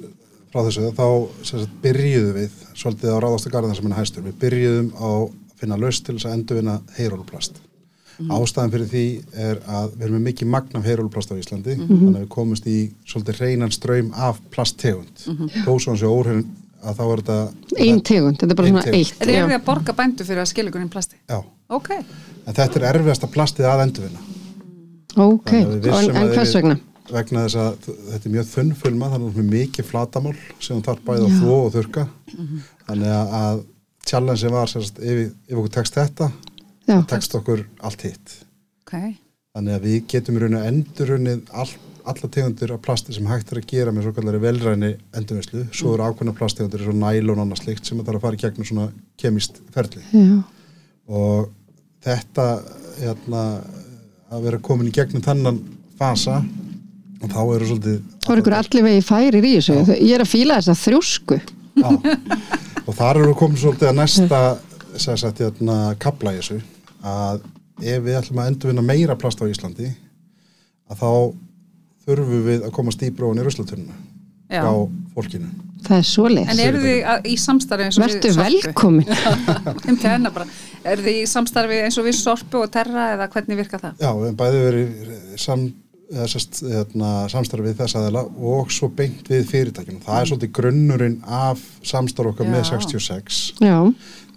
[0.49, 1.05] frá þessu þá
[1.45, 4.25] sagt, byrjuðum við svolítið á ráðastu garðan sem er hæstur.
[4.25, 5.27] Við byrjuðum á að
[5.61, 7.59] finna laust til þess að endurvinna heyrólplast
[8.27, 9.03] ástæðan fyrir því
[9.47, 12.67] er að við erum með mikið magn af heyrólplast á Íslandi þannig að við komumst
[12.67, 12.77] í
[13.07, 15.23] svolítið reynan ströym af plasttegund.
[15.63, 16.43] Þó svo hans er óhrinn
[16.79, 17.37] að þá er þetta
[17.85, 19.39] ein tegund, þetta er bara svona eitt Er já.
[19.45, 21.17] þið að borga bændu fyrir að skilja ykkur inn plasti?
[21.27, 24.21] já, Ok, en þetta er erfiðasta plastið að endurvinna.
[25.19, 26.77] Ok, að en, en að hvers vegna?
[27.09, 30.83] vegna þess að þetta er mjög þunnfulma þannig að það er mikið flatamál sem hún
[30.85, 32.03] þarf bæði að þvó og þurka
[32.85, 33.61] þannig að, að
[34.09, 36.27] challenge var sagt, ef, ef okkur tekst þetta
[36.89, 38.39] já, tekst okkur allt hitt.
[38.83, 38.95] Ok.
[39.55, 41.71] Þannig að við getum í rauninu endurunnið all,
[42.09, 45.65] alla tegundir af plasti sem hægt er að gera með svo kallari velræni endurvinnslu.
[45.75, 48.43] Svo eru ákveðna plasttegundir og nælón og annað slikt sem það þarf að fara í
[48.43, 48.87] gegnum svona
[49.19, 50.03] kemist ferli.
[50.13, 50.39] Já,
[51.09, 51.49] og
[52.05, 52.47] þetta
[52.99, 53.43] hérna,
[54.29, 55.59] að vera komin í gegnum þennan
[55.99, 56.39] fasa
[57.19, 59.77] og þá eru svolítið þá er ykkur allir vegi færir í þessu.
[59.97, 61.39] Ég er að fíla þess að þrjósku.
[61.79, 61.89] Já.
[62.87, 64.41] og þar eru komin svolítið að næsta
[64.99, 66.59] sem sagt hérna kapla í þessu
[67.03, 67.41] að
[67.79, 69.89] ef við ætlum að endurvinna meira plast á Íslandi
[70.89, 71.09] að þá
[72.09, 73.97] þurfum við að komast dýbra ofan í ruslatununa
[74.49, 74.63] Já.
[74.65, 74.73] á
[75.13, 75.49] fólkinu
[75.85, 78.63] það er svoleiðis En eru þið að- í samstarfi eins og við verður Sorpu?
[78.65, 79.05] velkomin
[79.89, 80.49] Um.
[80.89, 83.99] Eru þið í samstarfi eins og við sorpu og terra eða hvernig virka það?
[83.99, 85.63] Já, við hefum bæði verið sam,
[86.09, 89.99] eða, sest, hérna, samstarfið við þess aðeila og svo beint við fyrirtækinu.
[90.05, 92.69] Það er svolítið grunnurinn af samstarf okkar með Já.
[92.79, 93.75] 66 já,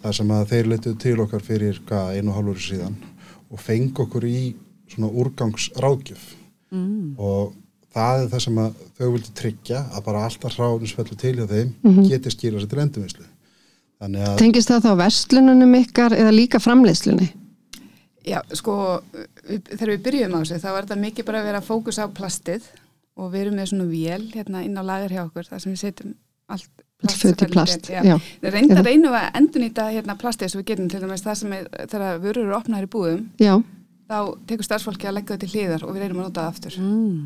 [0.02, 2.96] þar sem að þeir letuðu til okkar fyrir hvað, einu hálfur síðan
[3.52, 4.38] og feng okkur í
[4.92, 6.30] svona úrgangsráðgjöf.
[6.72, 7.18] Mm.
[7.20, 7.52] og
[7.92, 11.72] það er það sem að þau vildi tryggja að bara alltaf hráðinsfellu til hjá þeim
[12.08, 13.26] geti skilað sér til endurvinnslu.
[14.02, 17.28] Að tengist það þá verslununum ykkar eða líka framleiðslunni?
[18.26, 18.74] Já, sko,
[19.44, 22.06] við, þegar við byrjum á þessu þá er þetta mikið bara að vera fókus á
[22.08, 22.66] plastið
[23.18, 25.82] og við erum með svona vél hérna inn á lagar hjá okkur þar sem við
[25.84, 26.16] setjum
[26.52, 28.00] Allt föt í plast, Já.
[28.06, 28.16] já.
[28.42, 31.68] Reynda reynum við að endurnýta hérna plastið sem við getum til dæmis það sem er,
[31.90, 33.54] þegar vörur eru opnaðar í búðum já,
[34.10, 34.18] þá
[34.50, 36.78] tekur starfsfólki að leggja þetta til hliðar og við reynum að nota það aftur.
[36.82, 37.22] Mm.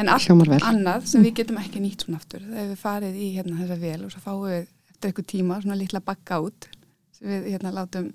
[0.00, 0.60] En allt vel.
[0.70, 3.78] annað sem við getum ekki nýtt svona aftur, það hefur við farið í hérna þessa
[3.80, 6.68] vél og svo fáum við eftir eitthvað tíma svona litla bakka út
[7.16, 8.12] sem við hérna látum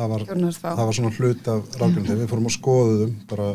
[0.00, 0.24] það var,
[0.60, 3.48] það var svona hlut af ráðgjörnum þegar við fórum að skoðuðum bara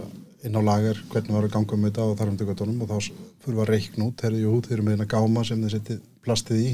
[0.45, 2.97] inn á lager hvernig var að ganga um þetta og þar um tökutunum og þá
[3.43, 5.97] fyrir við að reikna út þegar jú, þeir eru með hérna gáma sem þeir setja
[6.25, 6.73] plastið í.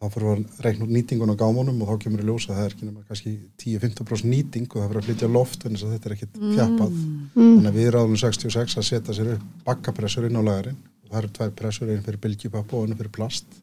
[0.00, 2.58] Þá fyrir við að reikna út nýtingun á gámunum og þá kemur í ljós að
[2.58, 5.86] það er ekki nema kannski 10-15% nýting og það fyrir að flytja loft en þess
[5.86, 6.98] að þetta er ekkit þjappað.
[7.36, 11.20] Þannig að við ráðum 66 að setja sér upp bakkapressur inn á lagarinn og það
[11.22, 13.60] eru tvær pressur, einn fyrir bylgjupappa og einn fyrir plast.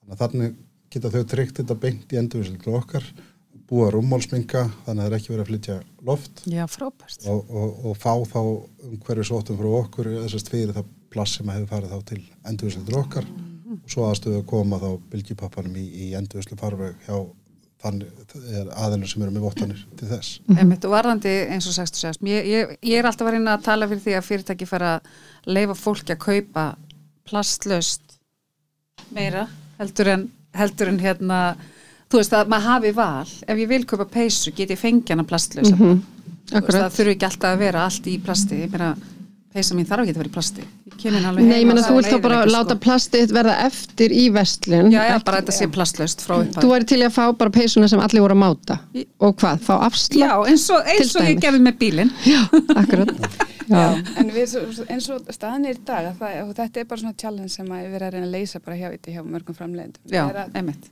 [0.00, 0.58] Þannig að þannig
[0.90, 3.06] geta þau tryggt þetta beint í endurvinnslu til okkar
[3.70, 5.76] búa rúmmálsminga þannig að það er ekki verið að flytja
[6.08, 6.42] loft.
[6.50, 7.26] Já, frábært.
[7.30, 8.40] og, og, og fá þá
[8.90, 12.98] umhverju sóttum frá okkur þessast fyrir það plass sem hefur farið þá til endurvinnslu til
[13.00, 13.28] okkar
[13.70, 17.16] og svo aðstöðu að koma þá bylgjupappanum í, í endurvinnslu farveg hjá
[17.80, 20.40] aðeins sem eru með vottanir til þess.
[20.52, 23.88] Einmitt, og varðandi eins og 66 ég, ég, ég er alltaf að reyna að tala
[23.88, 26.66] fyrir því að fyrirtæki fara að leifa fólki að kaupa
[27.30, 28.18] plastlaust
[29.16, 29.46] meira
[29.78, 30.26] heldur en,
[30.58, 31.40] heldur en hérna
[32.10, 33.28] þú veist að maður hafi val.
[33.46, 35.76] Ef ég vil kaupa peysu get ég fengja hana plastlausa.
[35.76, 36.02] Mm -hmm.
[36.52, 36.82] akkurat.
[36.82, 38.62] það þurfi ekki alltaf að vera allt í plasti.
[38.64, 38.96] Ég meina,
[39.54, 40.62] peysa mín þarf ekki að vera í plasti.
[41.00, 42.80] Ég Nei, ég og þú vilt þá bara ekki, láta sko.
[42.84, 46.88] plastið verða eftir í vestlun já, já, bara þetta sé plastlaust frá upphæð Þú væri
[46.90, 48.78] til að fá bara peysuna sem allir voru að máta.
[48.94, 50.18] Í- og hvað, fá afslátt?
[50.20, 52.12] já, eins og, eins og ég gerði með bílinn.
[52.26, 52.42] Já,
[52.76, 53.14] akkurat.
[53.70, 54.56] Já, En við,
[54.90, 57.84] eins og staðan er í dag að það, þetta er bara svona challenge sem að
[57.84, 60.02] við erum að reyna að leysa bara hjá, hjá mörgum framleiðendum.
[60.10, 60.24] já,
[60.58, 60.90] einmitt,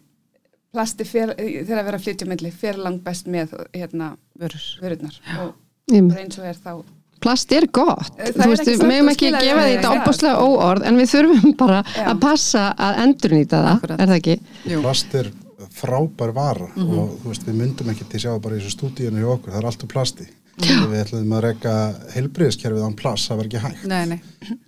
[0.75, 4.65] plasti fer, þegar að vera að flytja á milli fer langt best með hérna vörur.
[4.83, 5.19] vörurnar.
[5.43, 6.73] Og eins og er þá
[7.19, 8.13] plast er gott.
[8.15, 11.13] Það Þú veist, við að ekki að gefa því þetta það ábúslega óorð en við
[11.13, 12.05] þurfum bara Já.
[12.13, 14.01] að passa að endurnýta það, Akkurat.
[14.01, 14.37] er það ekki?
[14.73, 14.81] Jú.
[14.85, 15.31] plast er
[15.79, 19.23] frábær vara og þú veist, við myndum ekki til að sjá bara í þessu stúdíunni
[19.25, 20.29] hjá okkur, það er allt úr plasti.
[20.59, 21.73] Við ætlum að reyka
[22.15, 23.85] heilbriðiskerfið án plast, það var ekki hægt.
[23.87, 24.21] Nei, nei,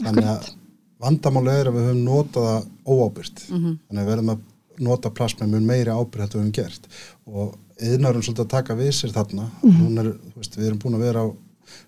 [0.04, 0.50] þannig að
[1.00, 3.42] vandamáli er að við höfum notað það óábyrgt.
[3.50, 3.72] Mhm.
[3.88, 4.44] þannig að við verðum að
[4.81, 6.88] nota plast með mun meiri ábyrgt heldur við höfum gert.
[7.31, 9.47] Og yðnarum svolítið að taka við sér þarna.
[9.62, 9.79] Mhm.
[9.81, 11.29] Hún er, þú veist, við erum búin að vera á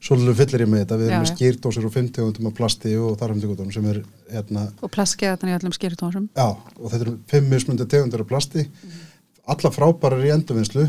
[0.02, 1.36] svolítið fyllir ég með þetta, við erum Já, með já.
[1.36, 4.02] skýrdósir og 50 tegundum af plasti og þarfumtegundum sem er
[4.32, 6.46] hérna, og plastgeðatan í öllum skýrtónsum já,
[6.78, 8.66] og þetta eru fimm mismundi tegundur af plasti.
[9.52, 10.84] Alla frábærar í endurvinnslu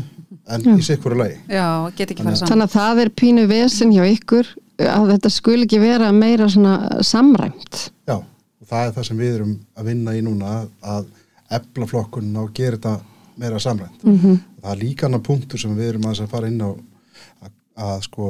[0.54, 1.40] en í sikkur lagi.
[1.50, 2.52] Já, get ekki fara saman.
[2.52, 7.02] Þannig að það er pínu vesen hjá ykkur að þetta skul ekki vera meira svona
[7.02, 7.88] samræmt.
[8.06, 11.10] Já, og það er það sem við erum að vinna í núna að
[11.58, 12.94] efla flokkunna og gera þetta
[13.40, 14.04] meira samrænt.
[14.04, 14.38] -hmm.
[14.62, 18.02] Það er líka annar punktur sem við erum aðeins að fara inn á að, að
[18.08, 18.28] sko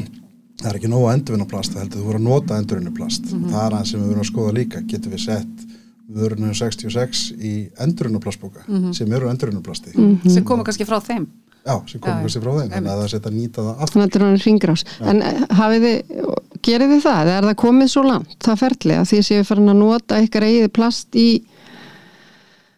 [0.60, 3.24] það er ekki nóg að endurvinna plast, það heldur þú voru að nota endurvinna plast.
[3.30, 5.66] Það er aðeins sem við erum að skoða líka, getum við sett
[6.06, 8.62] vörunum 66 í endurvinna plastbóka
[8.94, 9.90] sem eru endurvinna plasti.
[10.30, 11.26] sem koma kannski frá þeim
[11.66, 12.04] Já, sem já.
[12.06, 13.92] kannski frá þeim, þannig að það setja að nýta það aftur.
[13.92, 14.84] Þannig að þetta er hann ringrás.
[15.02, 16.28] En eh, hafið þið,
[16.68, 17.30] gerið þið það?
[17.32, 20.68] Er það komið svo langt, það ferli, að því séu farin að nota ykkar eigið
[20.78, 21.26] plast í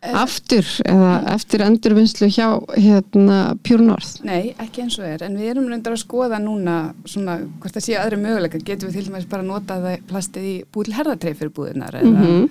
[0.02, 2.46] aftur eða eftir endurvinnslu hjá
[2.78, 4.20] hérna Pure North?
[4.24, 6.76] Nei, ekki eins og er, en við erum reyndar að skoða núna
[7.08, 10.48] svona hvort það séu aðri möguleika, getum við til dæmis bara að nota það plastið
[10.52, 10.54] í
[10.98, 12.48] herðatrei fyrir búðunar eða Mhm.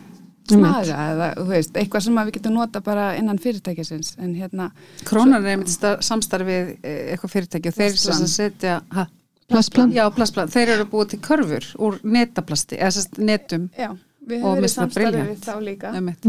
[0.47, 4.71] snaga eða þú veist, eitthvað sem að við getum nota bara innan fyrirtækisins, en hérna
[5.03, 9.07] Krónan er einmitt sta- samstarfið eh, eitthvað fyrirtæki og þeir sem setja ha,
[9.47, 9.91] Plastplan?
[9.95, 13.93] Já, plastplan, þeir eru búið til körfur úr netaplasti, eða sérst netum já,
[14.27, 16.25] við Og höfum verið samstarfið þá líka einmitt.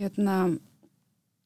[0.00, 0.38] Hérna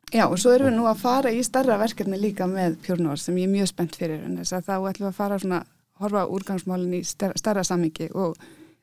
[0.09, 3.37] Já, og svo erum við nú að fara í starra verkefni líka með Pjórnór sem
[3.37, 5.59] ég er mjög spennt fyrir en þess að þá ætlum við að fara svona
[6.01, 8.39] horfa úrgangsmálinn í star- starra samingi og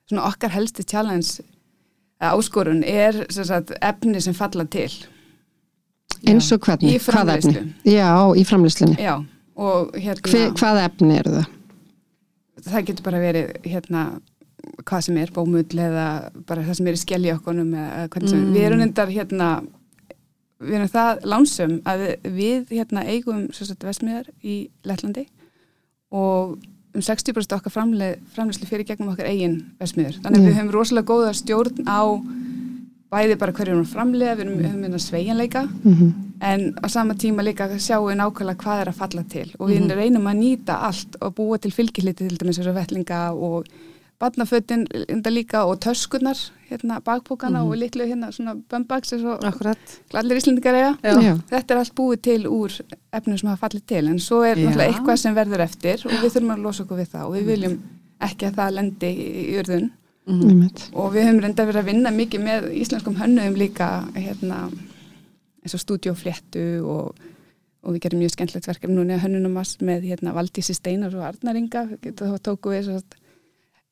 [0.06, 1.42] svona okkar helsti challenge
[2.22, 4.92] áskorun er sem sagt, efni sem falla til
[6.26, 6.96] Eins og hvernig?
[7.02, 7.74] Hvað efni?
[7.90, 8.46] Já, í
[9.56, 11.52] og hérna hvað efni eru það?
[12.66, 14.06] það getur bara verið hérna
[14.84, 16.06] hvað sem er, bómull eða
[16.48, 19.50] bara það sem er í skeljaokkunum eða hvernig sem, við erum endar hérna
[20.62, 25.28] við erum það lánsum að við, hérna eigum sagt vesmiðar í Lettlandi
[26.16, 26.56] og
[26.96, 30.22] um 60% okkar framleiðslu fyrir gegnum okkar eigin vesmiður.
[30.24, 30.48] Þannig að Já.
[30.48, 32.02] við höfum rosalega góða stjórn á
[33.16, 37.14] bæði bara hverju við erum að framleiða, við höfum hérna sveigjanleika Mm en á sama
[37.14, 39.48] tíma líka sjáum við nákvæmlega hvað er að falla til.
[39.60, 43.22] Og við reynum að nýta allt og búa til fylgiliti til dæmis þess að vettlinga
[43.34, 43.70] og
[44.20, 46.38] barnafötin enda líka og töskurnar
[46.70, 50.96] hérna bakpókana og litlu hérna svona bumbags eins og Akkurat allir íslendingar.
[51.04, 51.36] Já.
[51.50, 52.72] þetta er allt búið til úr
[53.14, 54.66] efnum sem hafa fallið til en svo er Já.
[54.66, 57.46] náttúrulega eitthvað sem verður eftir og við þurfum að losa okkur við það og við
[57.52, 57.78] viljum
[58.26, 59.92] ekki að það lendi í urðun
[60.26, 60.88] Einmitt.
[60.94, 64.64] og við höfum reynda verið að vinna mikið með íslenskum hönnuðum líka hérna,
[65.62, 67.20] eins og stúdíófléttu og,
[67.86, 72.40] og við gerum mjög skemmtlegt verkefni núna hönnunum með hérna, Valdísi Steinar og Arnaringa þá
[72.42, 73.04] tókum við svo,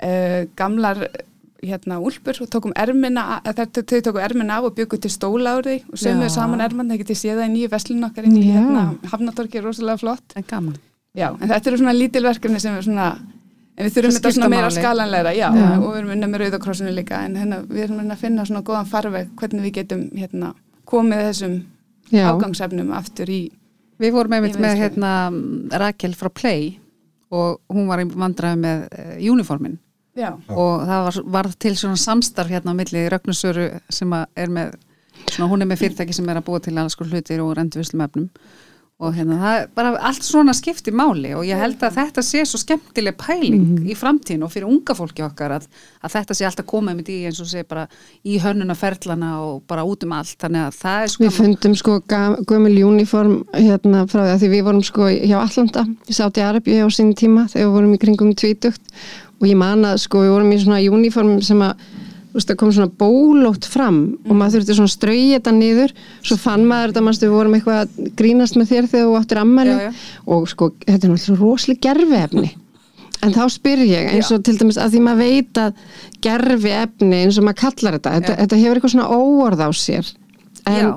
[0.04, 1.08] uh, gamlar
[1.64, 6.00] hérna úlpur og tókum ermina þau þau tóku ermina af og byggu til því og
[6.00, 8.58] sömuðu saman erman, það getið séð það í nýju veslun okkar inn í Já.
[8.58, 10.76] hérna, Hafnatorki, rosalega flott En gaman
[11.16, 13.08] Já, en þetta eru svona lítil verkefni sem er svona
[13.74, 14.78] en við þurfum þetta svona meira máli.
[14.82, 15.68] skalanlegra, já, Já.
[15.80, 18.90] og við erum unna með rauðakrossinu líka, en hérna, við erum að finna svona góðan
[18.90, 20.54] farveg hvernig við getum hérna,
[20.90, 21.56] komið þessum
[22.12, 22.28] Já.
[22.34, 23.44] afgangsefnum aftur í
[24.02, 25.10] Við vorum einmitt með hérna
[25.80, 26.74] Rakel frá Play
[27.34, 29.78] og hún var í vandræði með uh, uniformin
[30.14, 34.76] Já, og það var, var til svona samstarf hérna á milli Rögnusöru sem er með
[35.32, 38.06] svona, hún er með fyrirtæki sem er að búa til alls sko hlutir og rendurvislum
[38.06, 38.30] efnum
[39.04, 42.44] og hérna það er bara allt svona skipti máli og ég held að þetta sé
[42.48, 45.66] svo skemmtileg pæling í framtíðin og fyrir unga fólki okkar að,
[46.06, 47.88] að þetta sé alltaf komið með því eins og sé bara
[48.22, 50.38] í hönnunaferlana og bara út um allt.
[50.40, 51.98] Þannig að það er sko Við fundum sko
[52.54, 56.80] gömul uniform hérna frá því að því við vorum sko hjá Allanda í Sáti Arabi
[56.80, 59.04] á sín tíma þegar við vorum í kringum tvítugt
[59.44, 61.84] og ég man að sko við vorum í svona uniform sem að
[62.34, 65.94] veist, kom svona bólótt fram og maður þurfti svona strauja þetta niður
[66.26, 69.42] svo fann maður þetta, manstu, við vorum eitthvað að grínast með þér þegar þú áttir
[69.44, 70.04] ammæli Já, já.
[70.36, 72.52] og sko, þetta er náttúrulega rosalega gerfi efni
[73.24, 75.84] en þá spyr ég eins og til dæmis að því maður veit að
[76.26, 78.40] gerfi efni eins og maður kallar þetta þetta, Já.
[78.42, 80.14] þetta hefur eitthvað svona óorð á sér
[80.74, 80.92] en, Já.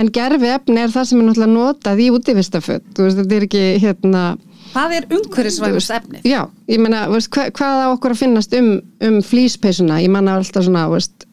[0.00, 4.24] en gerfi efni er það sem er náttúrulega notað í veist, þetta er ekki hérna
[4.72, 6.28] hvað er umhverfisvægust efnið?
[6.28, 8.70] já, ég meina, veist, hva, hvað á okkur að finnast um,
[9.04, 11.26] um flýspeysuna, ég manna alltaf svona, veist,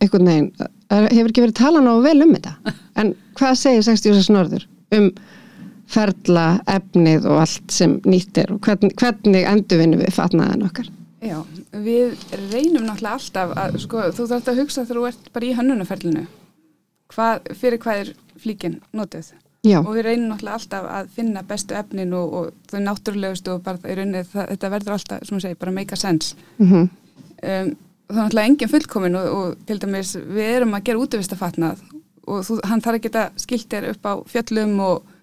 [0.00, 0.52] einhvern veginn
[0.90, 2.54] hefur ekki verið talað nógu vel um þetta.
[3.00, 4.64] En hvað segir 66 norður
[4.96, 5.12] um
[5.90, 10.90] ferla, efnið og allt sem nýtt er og hvernig, hvernig endurvinnum við fatnaðan okkar?
[11.20, 11.36] Já,
[11.74, 12.14] við
[12.50, 16.26] reynum náttúrulega alltaf að, sko, þú þarft að hugsa þegar þú ert bara í hönnunaferlinu
[17.12, 19.32] hvað, fyrir hvað er flíkin notuð
[19.66, 23.62] já, og við reynum náttúrulega alltaf að finna bestu efnin og, og þau náttúrulegustu og
[23.66, 26.34] bara í rauninni það, þetta verður alltaf, sem að segja, bara make a sense.
[26.58, 26.90] Mm um,
[27.40, 31.82] það er náttúrulega engin fullkomin og, og til dæmis við erum að gera útivistafatnað
[32.26, 35.16] og þú, hann þarf að geta skilt þér upp á fjöllum og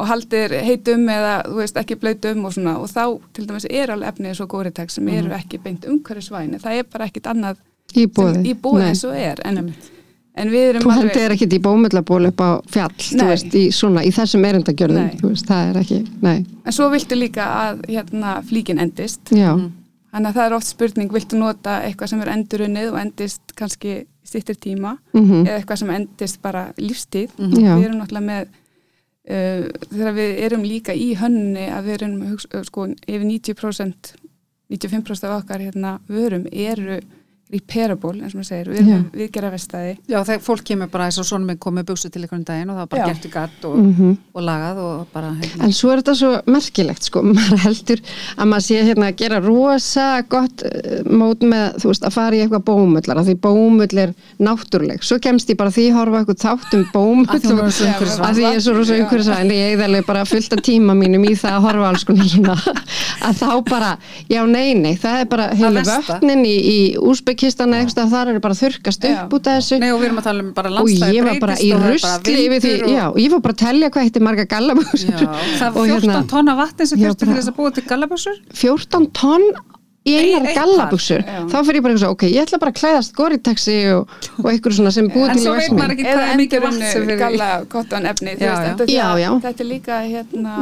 [0.00, 2.76] og haldir heitum eða þú veist ekki blöytum og svona.
[2.80, 3.02] Og þá
[3.36, 7.08] til dæmis er alveg efnið svo góritek sem eru ekki beint umhverfisvæni það er bara
[7.10, 7.58] ekkit annað
[7.92, 8.40] Í sem- bóði.
[8.48, 9.74] í bóði eins og er en,
[10.38, 12.94] en við erum Þú hendur ekkit í bómullaból upp á fjall,
[13.26, 17.48] veist, í svona, í þessum erindagjörðum, veist, það er ekki, nei, en svo viltu líka
[17.58, 19.34] að hérna flíkin endist.
[19.34, 19.52] Já,
[20.12, 23.98] þannig að það er oft spurning, viltu nota eitthvað sem er endurunnið og endist kannski
[24.30, 27.36] stýttir tíma mhm, eða eitthvað sem endist bara lífstíð?
[27.36, 27.74] Já.
[27.74, 32.64] við erum náttúrulega með uh, þegar við erum líka í hönni að við erum uh,
[32.66, 34.14] sko, yfir 90%
[34.70, 37.00] 95% af okkar hérna, vörum eru
[37.50, 38.98] repairable, eins og maður segir, við erum Já.
[39.18, 42.22] við gera vestæði Já, þegar fólk kemur bara eins og svona minn komið buksu til
[42.22, 43.08] einhvern daginn og það var bara Já.
[43.10, 44.12] gert í gatt og, mhm.
[44.34, 45.66] og lagað og bara hérna.
[45.66, 48.04] En svo er þetta svo merkilegt sko, maður heldur
[48.36, 52.38] að maður sé hérna að gera rosa gott uh, mót með, þú veist, að fara
[52.38, 55.02] í eitthvað bómullar, af því bómull er náttúruleg.
[55.06, 58.58] Svo kemst ég bara því að horfa eitthvað þátt um bómull Að því að ég
[58.58, 61.66] er svo rosa umhverfisvæn, ég eigði alveg bara fullt af tíma mínum í það að
[61.66, 62.64] horfa alls konar
[63.26, 63.90] að þá bara,
[64.30, 65.48] já nei, nei, það er bara
[67.40, 69.12] Úsbekistan eða eitthvað, þar eru bara þurrkast Já.
[69.24, 69.78] upp út af þessu.
[69.80, 72.34] Nei, og við erum að tala um bara Og landstæði ég var bara í rusli
[72.44, 75.14] yfir því, já, og ég var bara að telja hvað heitir marga gallabúsur.
[75.16, 75.28] Já,
[75.60, 77.72] það Og er 14 hérna- tonna vatni sem Já, þurftu bara- til þess að búa
[77.74, 79.46] til gallabössur 14 tonn
[80.04, 81.48] í einar par, já.
[81.48, 84.08] þá fyrir ég bara eitthvað, ok, ég ætla bara að klæðast goritaxi og,
[84.44, 86.40] og einhver svona sem búið til í svo veit maður versminn ekki eða hvað er
[86.40, 88.74] mikið vatn sem galla kottan efni Já, já.
[88.76, 89.30] Þetta, Já, já.
[89.44, 90.54] þetta er líka hérna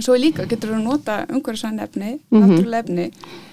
[0.00, 2.40] svo er líka, getur þú að nota umhverfisvæn efni, Mhm.
[2.42, 3.12] náttúrulega efni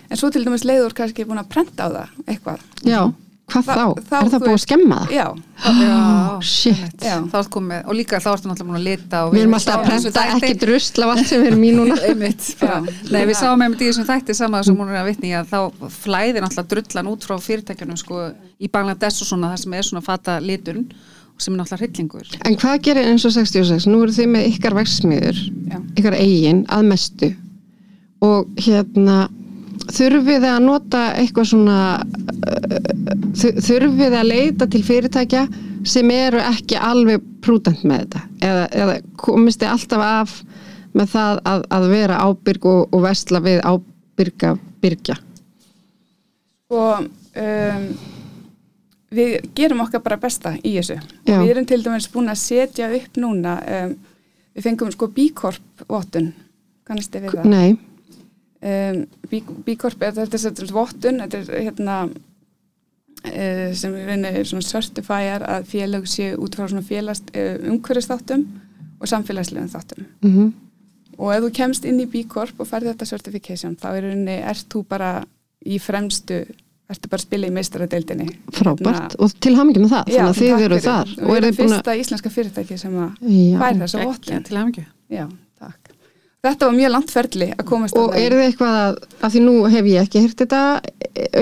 [0.10, 3.02] en svo til dæmis leiður kannski búin að prenta á það eitthvað já,
[3.50, 3.86] hvað Þá- þá?
[4.10, 5.14] þá, er það þú búið að skemma það?
[5.20, 5.28] Já,
[5.60, 7.16] Já, shit, já.
[7.32, 9.76] þá ertu komið og líka þá ertu náttúrulega búin að lita og við erum alltaf
[9.80, 12.46] að prenta þætti- ekki drusl af allt sem við erum í núna einmitt.
[13.12, 15.90] Nei, við sáum einmitt í þessum þætti sama sem hún er að vitni að þá
[15.98, 18.22] flæðir náttúrulega drullan út frá fyrirtækjunum sko
[18.62, 20.86] í Bangladesh og svona það sem er svona fata litun
[21.40, 23.88] sem er náttúrulega hryllingur en hvað gerir eins og 66?
[23.90, 25.38] nú eru þið með ykkar verksmiður
[25.98, 27.34] ykkar eigin að mestu
[28.22, 29.30] og hérna
[29.96, 32.78] þurfið að nota eitthvað svona uh,
[33.40, 35.44] þu- þurfið að leita til fyrirtækja
[35.88, 38.22] sem eru ekki alveg prúdent með þetta?
[38.44, 40.36] Eða, eða komist þið alltaf af
[40.98, 45.16] með það að, að vera ábyrg og, og vesla við ábyrga byrgja?
[46.70, 47.86] Og um,
[49.16, 51.00] við gerum okkar bara besta í þessu.
[51.26, 51.40] Já.
[51.42, 53.96] við erum til dæmis búin að setja upp núna um,
[54.54, 56.32] við fengum sko B-Corp vottun.
[56.90, 57.50] Kannast þið við það?
[57.54, 57.78] nei,
[58.62, 64.40] um, B- B-Corp er þetta er þetta vottun þetta er hérna uh, sem við vinnum
[64.52, 68.48] svona certifyar að félag séu út frá svona félagst uh, umhverfisþáttum
[69.00, 70.10] og samfélagslegum þáttum.
[70.26, 70.50] Mm
[71.20, 74.70] og ef þú kemst inn í B-Corp og færði þetta certification þá er rauninni, ert
[74.72, 75.10] þú bara
[75.68, 76.38] í fremstu,
[76.88, 78.28] ertu bara að spila í meistaradeildinni.
[78.56, 79.18] Frábært.
[79.20, 81.12] Og til hamingi með það, þannig að þið eru þar.
[81.18, 83.58] Og og við eru erum búin að fyrsta íslenska fyrirtæki sem að Já.
[83.60, 84.46] fær þessa Gekkja, vottun.
[84.48, 84.86] til hamingju.
[85.18, 85.26] Já,
[86.46, 88.26] þetta var mjög langt ferli að komast Og þarna inn.
[88.26, 90.62] eru þið eitthvað að, að því nú hef ég ekki heyrt þetta,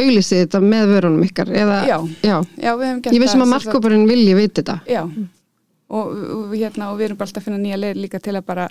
[0.02, 1.52] auglýsið þetta með vörunum ykkar?
[1.64, 1.98] Eða, Já.
[2.26, 2.38] já.
[2.66, 4.78] já, við hefum gert Ég vissum það að markkóparinn vilji vita þetta.
[4.90, 5.04] Já,
[5.88, 6.08] og,
[6.38, 8.70] og, hérna, og við erum bara alltaf að finna nýja leir líka til að bara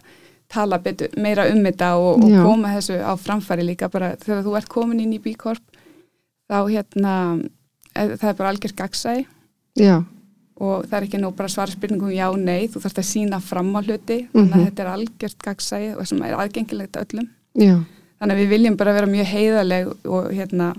[0.53, 4.53] tala betur, meira um þetta og, og koma þessu á framfæri líka bara þegar þú
[4.61, 5.63] ert komin inn í B-Corp
[6.47, 7.15] þá hérna
[7.97, 9.15] eh, það er bara algjört gagsæ
[9.77, 9.97] Já,
[10.61, 13.75] og það er ekki nú bara svara spurningum já, nei, þú þarfst að sína fram
[13.77, 14.29] á hluti.
[14.33, 14.67] Þannig að Mhm.
[14.71, 17.29] þetta er algjört gagsæ og sem er aðgengilegt öllum.
[17.55, 17.77] Já,
[18.21, 20.75] þannig að við viljum bara vera mjög heiðaleg og hérna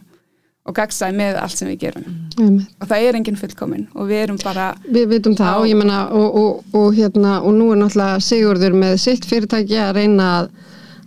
[0.67, 2.03] og gagsæ með allt sem við gerum.
[2.39, 2.67] Einmitt.
[2.81, 6.09] og það er enginn fullkomin og við erum bara Við vitum það og ég menna
[6.11, 10.49] og, og, og, hérna, og nú er náttúrulega Sigurður með sitt fyrirtæki að reyna að,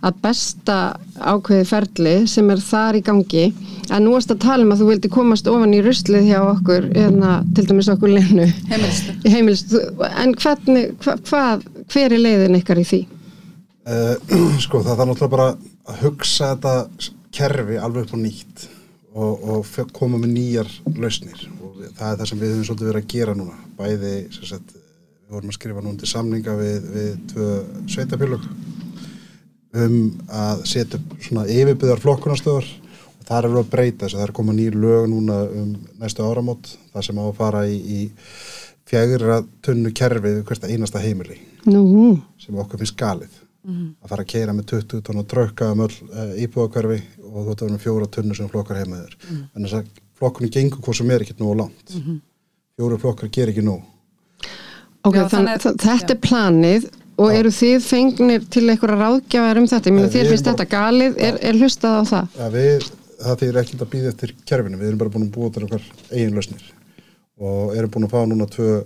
[0.01, 0.77] að besta
[1.21, 3.45] ákveði ferli sem er þar í gangi.
[3.93, 6.89] En nú erst að tala um að þú vildi komast ofan í ruslið hjá okkur
[6.95, 8.47] hérna, til dæmis okkur lenu.
[8.71, 9.75] Heimilist
[10.23, 13.01] en hvernig, hva, hvað, hver er leiðin ykkar í því?
[13.85, 14.15] Uh,
[14.65, 15.49] sko það þarf náttúrulega bara
[15.91, 16.75] að hugsa þetta
[17.31, 18.67] kerfi alveg upp á nýtt
[19.13, 21.45] og, og koma með nýjar lausnir.
[21.61, 23.57] Og það er það sem við höfum svolítið verið að gera núna.
[23.77, 27.49] Bæði, sem sagt, við vorum að skrifa núna til samninga við, við tvö
[27.91, 28.49] sveitafélög
[29.77, 34.25] um að setja upp svona yfirbyðar flokkunastöðar og það er að breyta þess að það
[34.25, 35.69] er að koma nýr lög núna um
[36.01, 36.73] næstu áramót.
[36.91, 37.99] Það sem á að fara í, í
[38.91, 41.39] fjagra tunnu kerfi við hvert einasta heimili.
[41.69, 43.39] Nú, sem okkur finnst galið.
[43.61, 47.51] Að fara að keira með 20 tónn og trökka um öll uh, íbúðakverfi og þú
[47.51, 49.41] ætti að vera með fjóra tunnu sem flokkar heimaður mm.
[49.53, 51.93] en þess að flokkunni gengur hvað sem er ekkert nú á langt
[52.75, 53.77] fjóru flokkar ger ekki nú
[55.01, 56.89] Ok, Já, þannig, þannig- þannig, þetta er planið
[57.21, 59.91] og eru þið fengnir til einhverja ráðgjafar um þetta?
[59.91, 62.39] Ég meina þér finnst þetta galið, er, er hlustað á það?
[62.41, 62.87] ja, við,
[63.21, 65.85] það þýr ekki að býða eftir kerfinu við erum bara búin að búa til okkar
[66.11, 66.65] eigin lausnir
[67.41, 68.81] og erum búin að fá núna tvö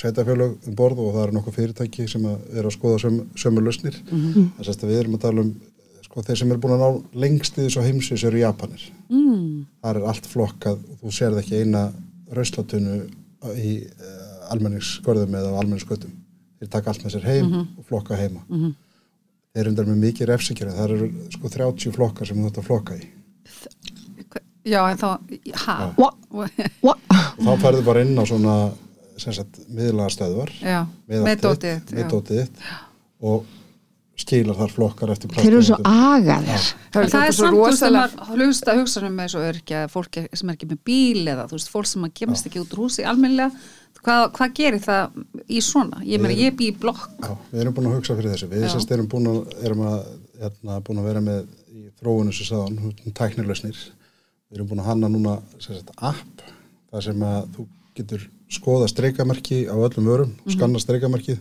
[0.00, 3.60] sveitafjölög um borð og það eru nokkuð fyrirtæki sem að er að skoða söm, sömu
[3.64, 4.46] lausnir Mhm.
[4.58, 5.50] þess að við erum að tala um
[6.06, 9.66] sko, þeir sem eru búin að ná lengst í þessu heimsins eru Japanir mm.
[9.84, 11.84] þar er allt flokkað og þú sérð ekki eina
[12.32, 12.96] rauslatunnu
[13.58, 16.12] í uh, almenningsgörðum eða á almenningsgötum
[16.62, 17.66] þeir taka allt með sér heim Mhm.
[17.78, 18.44] og flokka heima.
[19.52, 22.68] Þeir eru undar með mikið refsikjari þar eru sko 30 flokkar sem þú ætti að
[22.70, 23.08] flokka í.
[24.64, 25.08] Já, en þá,
[25.66, 25.74] ha?
[25.98, 26.12] Wha?
[26.32, 28.52] og þá ferðu bara inn á svona
[29.18, 32.08] sem sagt miðlaga stöðvar Já, með með allt þitt, dótið þitt, með já.
[32.12, 32.62] dótið þitt
[33.32, 33.50] og
[34.22, 36.66] skilar þar flokkar eftir Þeir eru svo agaðir.
[36.94, 40.18] En það er svo samt, þú rosalega maður hlusta hugsa um eins og örkja, fólk
[40.38, 42.82] sem er ekki með bíl eða þú veist, fólk sem að kemst ekki út úr
[42.84, 43.50] húsi almennilega,
[44.02, 46.00] hvað, hvað gerir það í svona?
[46.04, 47.08] Ég meina, ég bý í blokk.
[47.22, 48.48] Já, við erum búin að hugsa fyrir þessu.
[48.52, 49.98] Við sérst erum búin að, erum að,
[50.42, 53.78] hérna, búin að vera með í þróunu sem sagðan, tæknilausnir.
[54.50, 56.42] Við erum búin að hanna núna sérst, app,
[56.92, 57.66] þar sem að þú
[57.96, 60.52] getur skoða streikamerki á öllum vörum, Mhm.
[60.56, 61.38] skanna streikamerkið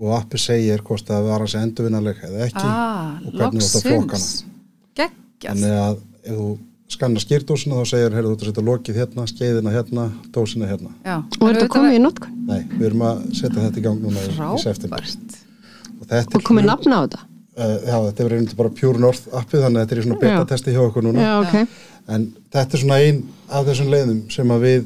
[0.00, 3.74] og appi segir hvort það var hans endurvinnaleg eða ekki Ah, og hvernig þú átt
[3.74, 4.54] að flokka hana.
[4.94, 5.54] Geggjað.
[5.54, 6.58] Þannig að ef þú
[6.88, 10.94] skannar skýrdósina þá segir, heyrðu þú ert að setja lokið hérna, skeiðina hérna, dósina hérna.
[11.04, 12.38] Já, Og er þetta komið í notkun?
[12.48, 15.04] Nei, við erum að setja þetta í gang núna í, í september.
[15.04, 17.24] Frábært Og komið nafn á þetta?
[17.58, 20.20] Uh, já, þetta er einnig bara Pure North appið, þannig að þetta er í svona
[20.22, 21.24] beta-testi hjá okkur núna.
[21.24, 21.78] Já, ok.
[22.14, 23.18] En þetta er svona ein
[23.50, 24.84] af þessum leiðum sem að við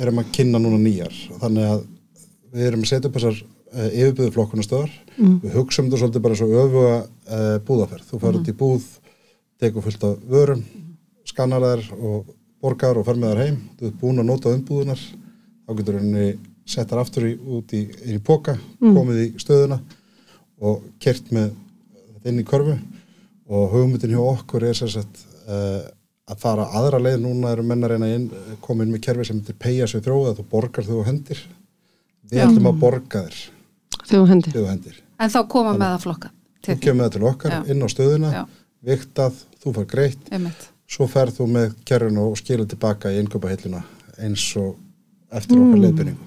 [0.00, 1.18] erum að kynna núna nýjar.
[1.42, 1.82] Þannig að
[2.54, 4.94] við erum að setja upp þessar uh, yfirbyrðu flokkunastöðar.
[5.18, 5.36] Mm.
[5.44, 8.08] Við hugsaum þetta svolítið bara svo öfuga uh, búðaferð.
[8.08, 8.88] Þú fær út í búð,
[9.60, 10.64] tekur fullt af vörum,
[11.28, 12.32] skannar þær og
[12.64, 13.58] borgar og fer með þær heim.
[13.78, 15.02] Þú ert búin að nota umbúðunar.
[15.64, 16.26] Þá getur henni
[16.68, 17.82] settar aftur í, út í,
[18.14, 19.78] í póka, komið í stöðuna
[20.64, 21.50] og kert með
[22.14, 22.76] þetta inn í körfu
[23.52, 25.82] og hugmyndin hjá okkur er sagt uh,
[26.24, 28.28] að fara aðra leið núna eru menn að reyna inn,
[28.64, 31.42] koma inn með kerfi sem heitir pay as you throw að þú borgar þú hendir
[32.30, 32.46] við Já.
[32.46, 33.40] ætlum að borga þér
[34.08, 34.54] þú hendir.
[34.56, 36.30] þú hendir En þá koma með það flokka
[36.64, 37.60] þú kemur það til okkar Já.
[37.74, 38.42] inn á stöðuna Já.
[38.88, 43.82] viktað, þú fær greitt einmitt svo ferð þú með kerfinu og skilur tilbaka í innköpahilluna
[44.22, 44.76] eins og
[45.32, 45.82] eftir okkar Mm.
[45.82, 46.26] leiðbynningu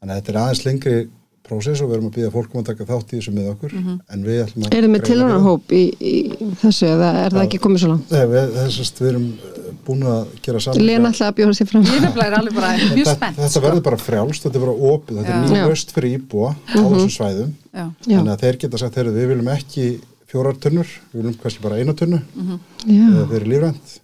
[0.00, 1.08] þannig að þetta er aðeins lengri
[1.44, 3.98] prósess og við erum að býða fólkum að taka þátt í þessu með okkur Mhm.
[4.08, 5.08] en við ætlum að Er þið með það.
[5.10, 6.14] tilhörnarhóp í, í
[6.62, 8.10] þessu eða er það ekki komið svo langt?
[8.10, 11.68] Nei, við, þessast, við erum uh, búin að gera saman Lena ætlaði að bjóða sér
[11.68, 11.84] fram.
[11.84, 13.60] Er mjög þetta, þetta sko.
[13.66, 15.36] verður bara frjálst, þetta er bara opið þetta Já.
[15.36, 15.66] er ný Já.
[15.68, 18.16] löst fyrir íbúa á þessum svæðum Já, Já.
[18.16, 20.00] þannig að þeir geta sagt, við viljum ekki
[20.34, 22.58] fjórar tunnur, við viljum kannski bara eina tunnu Mhm.
[22.90, 23.06] Já.
[23.22, 24.00] uh, fyrir lífrænt.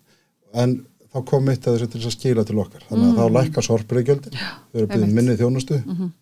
[0.54, 0.76] En
[1.10, 2.82] þá kom mitt að þessu til að skila til okkar.
[2.88, 5.14] Þannig að þá lækka sorpriðgjöldin við erum byggðið einmitt.
[5.14, 5.78] minni þjónustu.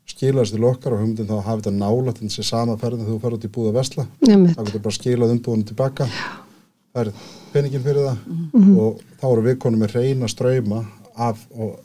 [0.08, 3.04] Skila þessu til okkar og hugmyndin þá að hafa þetta nála til þessi sama ferðin
[3.04, 6.08] þegar þú ferð út í búða vesla þá getur bara skilað umbúðunum tilbaka.
[6.94, 7.12] Færð
[7.52, 8.16] peningin fyrir það.
[8.52, 8.78] Mhm.
[8.78, 10.86] og þá eru við konum með reyna ströyma
[11.16, 11.78] af og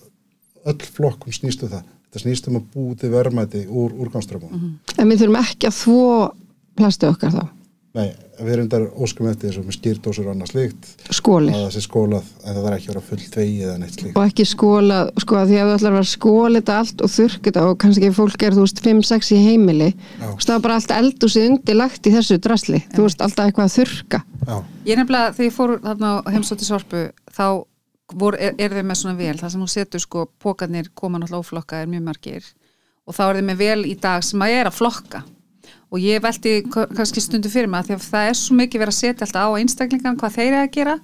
[0.65, 1.83] öll flokkun snýstu það.
[2.13, 4.71] Þetta snýst um að búi til verðmæti úr úrgangströmmum Mhm.
[4.97, 6.31] En við þurfum ekki að þvó
[6.77, 7.49] plastið okkar þá.
[7.93, 8.07] Nei,
[8.39, 11.53] við erum þar óskum eftir þessu með skýrdósur og annað slíkt Skólir.
[11.53, 14.17] að það sé skólað en það er ekki að vera full tvegi eða neitt slíkt
[14.17, 17.45] Og ekki skóla, sko að því að þú ætlar að vera þetta allt og þurrka
[17.49, 19.89] þetta og kannski fólk er, þú veist, 5-6 í heimili.
[20.23, 22.81] Veist, það var bara allt eldúsið undirlagt í þessu drasli.
[22.95, 24.23] Þú veist, alltaf eitthvað að þurrka.
[24.43, 27.45] Já, Ég nefnilega, þegar ég fór þarna á heimsótti sorpu, þá
[28.19, 31.45] voru, er, er þið með svona vel, það sem hún setur sko, pókarnir koma náttúrulega
[31.45, 32.49] óflokka er mjög margir
[33.07, 35.23] og þá er þið með vel í dag sem að er að flokka
[35.93, 38.81] og ég velti ka- kannski stundu fyrir mig að því að það er svo mikið
[38.81, 40.95] verið að setja alltaf á einstaklingan hvað þeir eru að gera.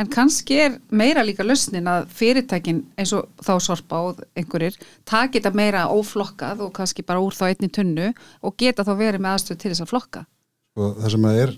[0.00, 5.40] En kannski er meira líka lausnin að fyrirtækin eins og þá sorpa og einhverjir taki
[5.40, 9.34] þetta meira óflokkað og kannski bara úr þá einni tunnu og geta þá verið með
[9.34, 10.22] aðstöð til þess að flokka.
[10.78, 11.52] Og það sem að er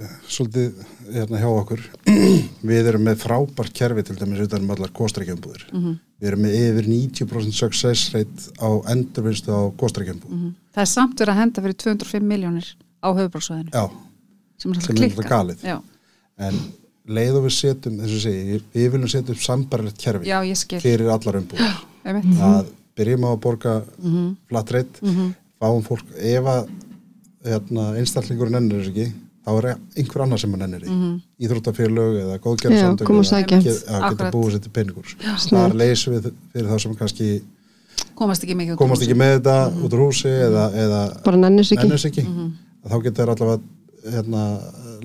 [0.00, 0.84] eh, svolítið
[1.16, 1.82] hérna hjá okkur
[2.70, 5.96] við erum með frábært kerfi til dæmis utan um allar kostrækjambúðir Mhm.
[6.22, 11.32] við erum með yfir 90% success rate á endurvinstu á kostrækjambúð Það er samt verið
[11.32, 12.66] að henda fyrir 205 miljónir
[13.00, 13.70] á höfuborgsvæðinu
[14.60, 15.82] sem er alltaf er klikka.
[16.38, 16.58] en
[17.16, 20.56] leið og við setjum þess að segja, við viljum setja upp sambarlegt kerfi já, ég
[20.58, 20.80] skil.
[20.80, 21.38] fyrir allar
[22.04, 22.40] Einmitt.
[22.40, 22.66] að
[22.96, 24.36] byrjum á að borga Mhm.
[24.48, 25.00] flat rate,
[25.60, 26.68] fáum fólk ef að
[27.46, 29.12] hérna, einstaklingur nennir þess ekki,
[29.46, 31.20] þá er einhver annar sem hann nennir því, Mhm.
[31.40, 32.40] íþróttafélög eða
[33.46, 35.16] get- já, geta búið sér til peningur.
[35.22, 37.42] Þar leysum við fyrir þá sem kannski
[38.16, 41.82] Komast ekki úr komast ekki með þetta út úr húsi eða, eða Bara nennis ekki.
[41.84, 42.24] nennir sig ekki.
[42.86, 43.60] Að þá geta þær allavega
[44.06, 44.42] hérna,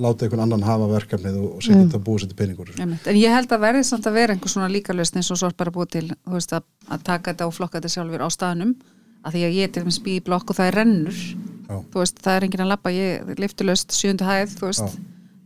[0.01, 2.73] láta einhvern annan hafa verkefnið og, og setja þetta búið sér til peningur.
[2.79, 5.49] En ég held að verði samt að vera einhver svona líka lausn eins og svo
[5.49, 8.29] er bara búið til þú veist, að, að taka þetta og flokka þetta sjálfur á
[8.31, 8.75] staðnum.
[9.21, 11.23] Að því að ég til dæmis bý í blokk og það er rennur.
[11.71, 11.77] Já.
[11.93, 14.57] þú veist, það er enginn að labba, ég liftulöst sjöndu hæð,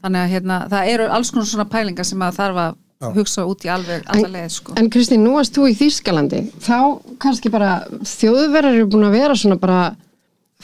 [0.06, 2.80] þannig að hérna, það eru alls konar svona pælingar sem að þarf að
[3.14, 4.74] hugsa út í alveg alla leið sko.
[4.80, 6.78] En Kristín, nú varst þú í Þýskalandi, þá
[7.22, 9.96] kannski bara þjóðverðar eru búin að vera svona bara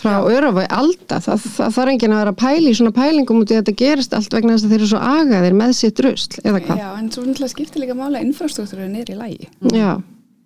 [0.02, 3.42] frá örufa í alda, það, það þarf enginn að vera að pæla í svona pælingum
[3.44, 6.00] út í að þetta gerist allt vegna þess að þeir eru svo agaðir með sitt
[6.06, 6.80] rusl, eða hvað?
[6.82, 9.50] Já, en svo náttúrulega skiptir líka mála infrastruktúrun er í lægi.
[9.76, 9.92] Já,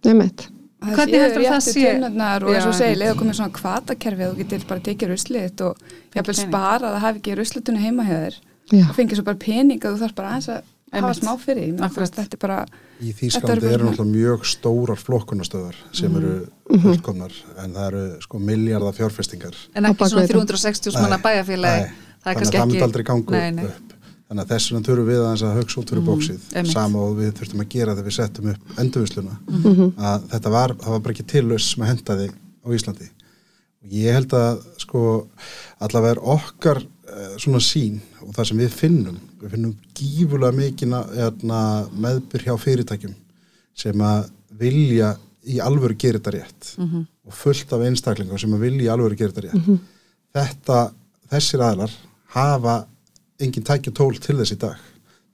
[0.09, 0.47] einmitt.
[0.85, 1.85] Að það Hvernig séu heldurðu það sé?
[1.95, 2.99] og eins Já, og segir, einmitt.
[3.05, 5.79] leða komið svona kvatakerfi að þú getur bara tekið ruslið og
[6.17, 6.49] jafnvel pening.
[6.51, 8.35] spara að hafi ekki ruslitunni heima hjá þér
[8.75, 8.83] Já.
[8.89, 10.61] og fengið svo bara pening að þú þarf bara aðeins að
[10.93, 12.65] hafa smá fyrir Þetta er bara,
[13.01, 16.81] Í Þýskalandi eru náttúrulega mjög stórar flokkunastöðar sem eru Mhm.
[16.81, 17.31] fullkomnar
[17.63, 19.55] en það eru sko miljardar fjárfestingar.
[19.75, 20.45] En ekki svona við þetta.
[20.45, 21.81] 360 svona bæjarfélagi.
[21.81, 21.91] Nei,
[22.23, 23.65] það er þannig kannski að það ekki myndi aldrei gangu nei, nei.
[23.65, 23.93] upp
[24.29, 26.73] þannig að þess vegna þurfum við að hugsa út fyrir bóksið einmitt.
[26.73, 29.91] sama og við þurftum að gera þegar við settum upp endurvisluna Mhm.
[29.99, 32.31] að þetta var, það var bara ekki tillaus sem að henda þig
[32.65, 33.09] á Íslandi.
[33.85, 35.27] Og ég held að sko
[35.79, 36.83] allavega er okkar
[37.39, 39.19] svona sín og það sem við finnum.
[39.41, 41.59] Við finnum gífulega mikið hérna,
[42.05, 43.15] meðbyr hjá fyrirtækjum
[43.75, 45.13] sem að vilja
[45.45, 46.71] í alvöru gera þetta rétt.
[46.79, 47.05] Mhm.
[47.25, 49.79] og fullt af einstaklingum sem að vilja í alvöru gera þetta rétt.
[50.35, 50.91] Þetta,
[51.31, 51.91] þessir aðlar
[52.35, 52.85] hafa
[53.41, 54.75] engin tækja tól til þess í dag.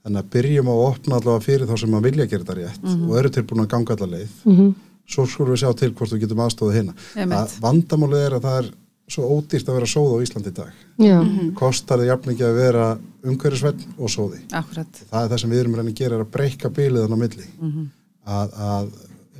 [0.06, 3.10] Þannig að byrjum að opna allavega fyrir þá sem að vilja gera þetta rétt Mhm.
[3.10, 4.76] og eru tilbúin að ganga allar leið.
[5.12, 6.94] Svo skulum við sjá til hvort við getum aðstofað hérna
[7.60, 8.72] vandamálið er að það er
[9.12, 10.72] svo ódýrt að vera sóð á Íslandi í dag.
[11.02, 11.54] Já, Mhm.
[11.60, 12.88] kostar þið jafn ekki að vera
[13.28, 14.40] umhverfisvenn og sóði.
[14.56, 17.16] Akkurat það er það sem við erum að reyna að gera er að breyka biliðan
[17.16, 17.48] á milli.
[17.62, 17.88] Mhm.
[18.28, 18.92] að, að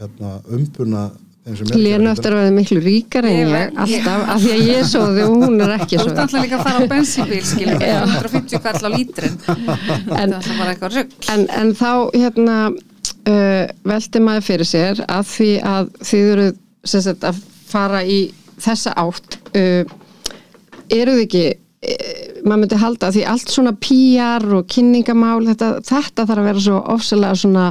[0.02, 1.12] hérna, umbuna
[1.42, 5.32] Lénu eftir að vera miklu ríkar en Ég alltaf, af því að ég sóði og
[5.42, 6.20] hún er ekki Þú ert sóði.
[6.22, 10.58] alltaf líka að fara á bensínbíl skilur við 150 kall á lítrin þetta er alltaf
[10.60, 15.90] bara eitthvað rugg En, en þá hérna uh, velti maður fyrir sér að því að
[16.12, 16.46] þið eru
[16.86, 17.42] sagt, að
[17.72, 18.20] fara í
[18.66, 19.96] þessa átt uh,
[20.92, 25.74] eru þið ekki uh, maður myndi halda að því allt svona PR og kynningamál þetta,
[25.88, 27.68] þetta þarf að vera svo ofsalega svona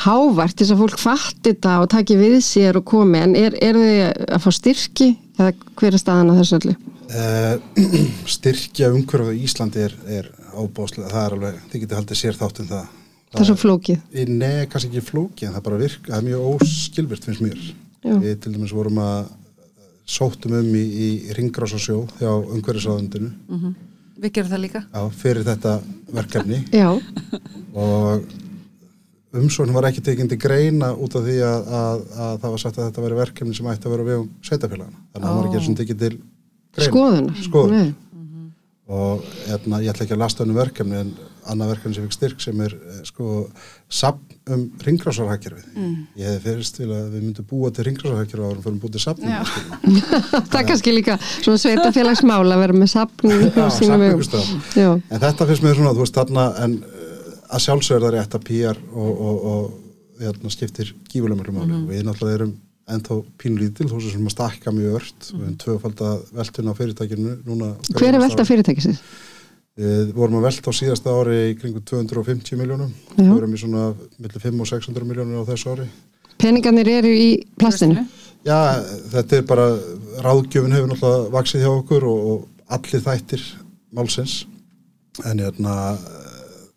[0.00, 3.56] hávært til þess að fólk fatti þetta og taki við sér og komi en er,
[3.60, 3.98] er þið
[4.36, 6.78] að fá styrki eða hver er staðan að þessu öllu?
[7.10, 7.56] Uh,
[8.30, 12.60] styrkja umhverfið í Íslandi er, er ábáslega, það er alveg, þið getið haldið sér þátt
[12.62, 12.92] um það.
[13.30, 14.04] Það er svo flókið.
[14.30, 17.64] Nei, kannski ekki flóki, en það bara virka, það er mjög óskilvirt finnst mér.
[18.00, 18.14] Já.
[18.14, 19.18] Við til dæmis vorum að
[20.10, 21.08] sóttum um í, í
[21.38, 23.32] ringrásarsjó hjá umhverfisáðundinu
[24.20, 25.78] Við gerum það líka já, fyrir þetta
[26.12, 26.90] verkefni Já,
[27.72, 28.26] og
[29.36, 32.78] umsókn var ekki tekinn til greina út af því að, að, að það var sagt
[32.78, 35.02] að þetta veri verkefni sem ætti að vera á vegum sveitafélagana.
[35.12, 36.88] Þannig að það var ekki svona tekinn til greina.
[36.88, 37.42] skoðunar.
[37.46, 37.92] Skoðun.
[38.90, 41.10] Og hérna, ég ætla ekki að lasta hennu verkefni en
[41.50, 43.44] annað verkefni sem fikk styrk sem er eh, sko
[43.86, 45.68] sapn um ringrásarhækjörfið.
[45.76, 45.92] Mm.
[46.18, 49.02] Ég hefði fyrirst til að við myndum búa til ringrásarhækjörfið árum fyrir að búa til
[49.04, 49.36] sapnum.
[50.50, 53.66] Það er kannski líka svona sveitafélagsmál að vera með sapn á
[54.34, 54.42] Já.
[54.74, 58.36] Já, En þetta finnst mér svona, þú veist, þarna en eh, að sjálfsögur það rétt
[58.40, 61.80] að PR og, og, og hérna, skiptir gífulega mjög máli.
[61.92, 62.56] Við náttúrulega erum
[62.94, 65.28] ennþá pínlítil, þú veist sem að stakka mjög ört.
[65.30, 67.72] Við erum tvöfald að veltuna á fyrirtækinu núna.
[67.94, 69.02] hver er velta fyrirtækisins?
[69.80, 72.90] Við vorum að velta á síðasta ári í kringum 250 miljónum.
[73.16, 75.86] Við vorum í svona millir 5 og 600 miljónum á þessu ári.
[76.40, 77.28] Peningarnir eru í
[77.60, 78.04] plastinu.
[78.44, 78.80] Já,
[79.12, 79.66] þetta er bara,
[80.24, 83.44] ráðgjöfin hefur náttúrulega vaksið hjá okkur og, og allir þættir
[83.96, 84.40] málsins.
[85.28, 85.74] En hérna,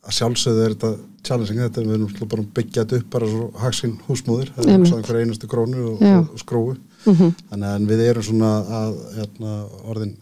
[0.03, 0.93] að sjálfsögðu er þetta
[1.23, 4.85] challenging, þetta við erum bara að byggja þetta upp bara svo haksinn húsmóðir, það er
[4.85, 6.77] svona einhver einustu krónu og, og, og skrófu.
[7.05, 7.31] Mhm.
[7.51, 8.51] Þannig að við erum svona
[8.81, 9.53] að hérna,
[9.93, 10.13] orðin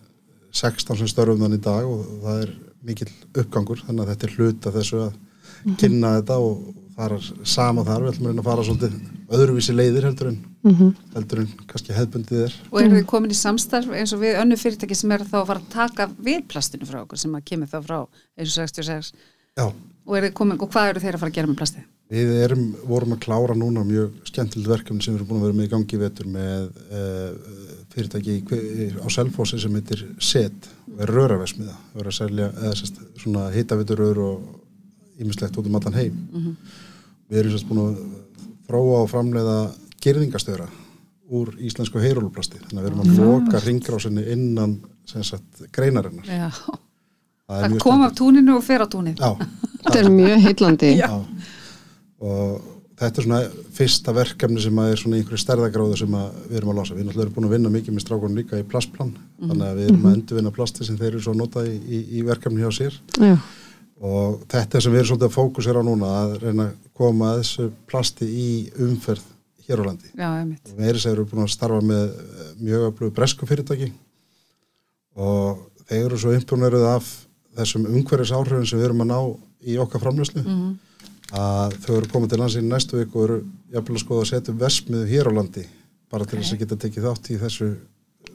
[0.52, 4.38] 16 sem störfum þann í dag og það er mikill uppgangur þannig að þetta er
[4.38, 5.12] hlut af þessu að
[5.62, 5.76] Mhm.
[5.78, 8.94] kynna þetta og það er sama þar, við ætlum að reyna að fara svolítið
[9.32, 10.96] öðruvísi leiðir heldur en, Mhm.
[11.14, 12.54] heldur en kannski hefðbundið er.
[12.72, 15.48] og eru þið komin í samstarf eins og við önnu fyrirtæki sem eru þá að
[15.48, 19.14] fara að taka við plastinu frá okkur sem að kemur þá frá eins og 66
[19.58, 19.72] Já,
[20.12, 21.90] og, þið komin, og hvað eru þeir að fara að gera með plastið?
[22.12, 25.58] við erum, vorum að klára núna mjög skemmtilegt verkefni sem við erum búin að vera
[25.60, 27.62] með í gangi vetur með uh,
[27.94, 28.34] fyrirtæki
[29.00, 32.92] á Selfossi sem heitir SET og er röraversmiða, við erum að selja eða
[33.22, 36.20] svona hitaviturur og ímislegt út um allan heim.
[37.32, 38.04] Við erum sérst búin að
[38.68, 39.58] þróa og framleiða
[40.04, 40.68] gerðingastöra
[41.32, 46.28] úr íslensku heyróluplasti, þannig að við erum að loka ringrásinni innan sagt, greinarinnar.
[46.28, 46.50] Já,
[47.52, 49.20] Það er að mjög koma af túninu og fer á túnið.
[49.20, 49.32] Já,
[49.82, 50.92] Þetta er mjög heitlandi.
[51.00, 51.10] Já.
[52.22, 52.72] og
[53.02, 53.40] þetta er svona
[53.74, 56.98] fyrsta verkefni sem að er svona í einhverju stærðagráðu sem að við erum að losa.
[56.98, 59.90] Við náttúrulega erum búin að vinna mikið með strákunum líka í plastplan, þannig að við
[59.90, 62.70] erum að endurvinna plasti sem þeir eru svo að nota í, í, í verkefni hjá
[62.78, 63.34] sér Já,
[64.06, 67.42] og þetta sem við erum svolítið að fókusera á núna að reyna að koma að
[67.42, 68.52] þessu plasti í
[68.86, 69.26] umferð
[69.66, 70.14] hér á landi.
[70.14, 73.92] Já, einmitt Og við erum búin að starfa með eh, mjög öflugu bresku fyrirtæki
[75.18, 77.10] og þeir eru svo imponeruð af
[77.58, 79.20] þessum umhverfis áhrifin sem við erum að ná
[79.68, 80.44] í okkar framlöslu
[81.32, 83.38] að þau eru komið til landsinn næstu viku og eru
[83.72, 85.66] jafnvel að skoða að setja upp versmiðu hér á landi
[86.12, 87.70] bara til þess að geta tekið þátt í þessu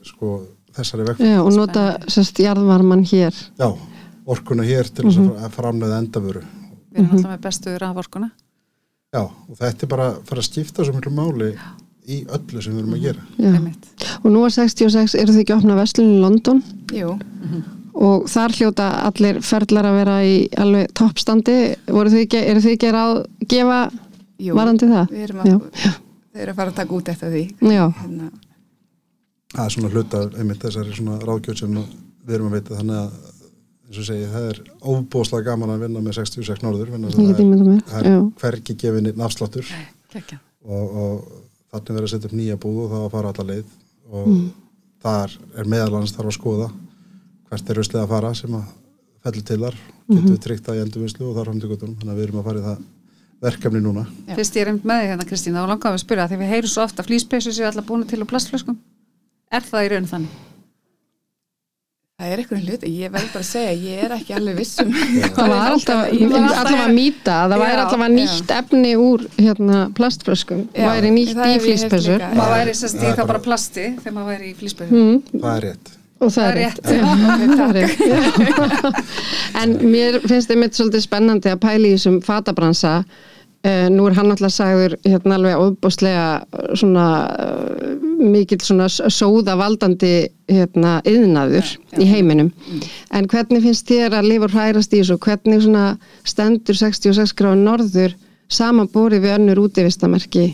[0.07, 0.33] sko,
[0.77, 1.33] þessari vegferð.
[1.35, 3.37] Já, og nota sérst jarðvarman hér.
[3.61, 3.69] Já,
[4.25, 6.45] orkuna hér til þess að framleiða endavöru.
[6.93, 8.31] Við erum alltaf með bestu raforkuna.
[9.14, 11.53] Já, og þetta er bara að fara að skipta svo miklu máli
[12.07, 13.25] í öllu sem við erum að gera.
[13.37, 13.53] Já.
[14.23, 16.62] og nú er 66, eru þið ekki að opna vestlun í London?
[16.95, 17.17] Jú,
[17.97, 21.55] og þar hljóta allir ferlar að vera í alveg toppstandi.
[21.89, 23.13] Voru þið ekki, eru þið ekki að
[23.53, 23.79] gefa
[24.47, 25.15] jú varandi það?
[25.15, 25.55] Við erum að,
[26.37, 27.45] eru að fara að taka út eftir því.
[27.73, 28.33] Já, hérna,
[29.57, 31.77] Það er svona hluta af einmitt þessari svona ráðgjöld sem
[32.27, 32.77] við erum að veita.
[32.77, 33.33] Þannig að
[33.87, 34.59] eins og segi, það er
[34.91, 37.13] óbúslega gaman að vinna með 66 norður það er,
[37.87, 38.09] það.
[38.11, 39.71] Já, er hvergi gefin einn afsláttur.
[40.13, 40.39] Kekja.
[40.67, 41.31] og, og
[41.73, 43.75] þannig verður að setja upp nýja búð og það að fara alla leið.
[44.11, 44.43] Og Mm.
[45.07, 46.69] þar er meðalans þarf að skoða
[47.51, 48.67] hvert er ruslið að fara sem að
[49.27, 49.79] fellur til þar.
[50.07, 50.17] Mhm.
[50.17, 52.41] getum við tryggt það í endurvinnslu og þar fram til göttunum þannig að við erum
[52.41, 52.85] að fara í það
[53.47, 54.07] verkefni núna.
[54.27, 54.35] Já.
[54.39, 56.53] Fyrst ég er einmitt með því hérna Kristín þá langaðum við að spyrja því við
[56.55, 58.79] heyrum svo ofta flýspeysu séu alltaf búinu til úr plastflöskum.
[59.53, 60.37] Er það í raun þannig?
[62.17, 64.95] Það er eitthvað hlut, ég verð bara að segja ég er ekki alveg vissum
[65.37, 70.63] það var alltaf, að mýta að það væri alltaf nýtt efni úr hérna, plastflöskum.
[70.73, 72.33] Já, væri nýtt það í líka.
[72.41, 75.67] Maður væri sérst í Það bara plasti þegar maður væri í flýspeysu mm, það er
[75.69, 75.93] rétt
[76.25, 76.79] og það er rétt,
[77.77, 77.99] rétt.
[79.61, 83.01] en mér finnst þið mitt svolítið spennandi að pæla í þessum fatabransa.
[83.67, 86.27] Uh, nú er hann alltaf sagður hérna alveg óbúslega
[86.79, 92.53] svona uh, mikill svona sóða valdandi hérna yðnaður í heiminum.
[93.11, 95.19] En hvernig finnst þér að lifa og hrærast í þessu?
[95.25, 95.87] Hvernig svona
[96.29, 98.14] stendur 66 gráður norður
[98.53, 100.47] samanborið við önnur útivistamerki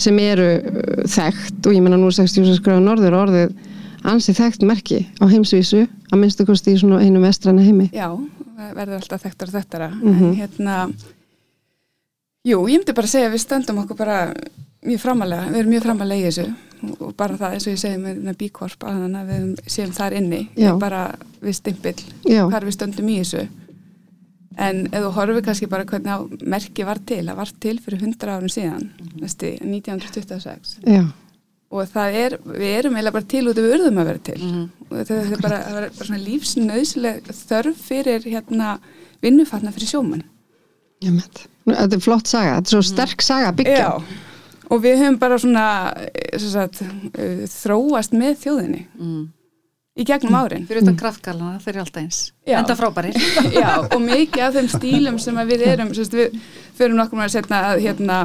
[0.00, 1.62] sem eru uh, þekkt?
[1.62, 3.54] Og ég menna nú er 66 gráður norður orðið
[4.08, 7.90] ansi þekkt merki á heimsvísu að minnstu kosti í svona einu vestræna heimi.
[7.94, 8.08] Já,
[8.76, 9.90] verður alltaf þekktar og þekktara.
[10.00, 10.24] Mhm.
[10.24, 10.76] en hérna
[12.40, 14.18] Jú, ég myndi bara að segja að við stöndum okkur bara
[14.88, 16.44] mjög framalega, við erum mjög framalega í þessu.
[17.04, 20.16] Og bara það eins og ég segi með, bíkorp að þannig að við séum þar
[20.16, 20.38] inni.
[20.56, 20.70] Já.
[20.80, 21.02] bara
[21.42, 23.48] við stimpill hvar við stöndum í þessu.
[24.60, 28.32] En ef þú horfir kannski bara hvernig merki var til, það var til fyrir 100
[28.34, 28.88] árum síðan,
[29.20, 31.04] veistu, 1926 Já,
[31.70, 34.40] og það er, við erum eiginlega bara til út af við urðum að vera til.
[34.88, 38.74] Og þetta þetta er bara, það er bara svona lífsnauðsleg þörf fyrir hérna
[39.22, 40.26] vinnufatna fyrir sjómann
[41.04, 43.90] ég með Þetta er flott saga, þetta er svo sterk saga að byggja Já,
[44.72, 45.66] og við höfum bara svona
[46.00, 48.80] eh, sem sagt, uh, þróast með þjóðinni.
[48.98, 49.20] Mm.
[50.00, 50.64] í gegnum árin.
[50.68, 52.20] Fyrir utan kraftgalana, þeir eru alltaf eins.
[52.48, 52.56] Já.
[52.60, 53.10] Enda frábæri
[53.62, 56.38] Já, og mikið af þeim stílum sem að við erum sagt, við
[56.78, 58.18] förum nokkur með að setna að hérna,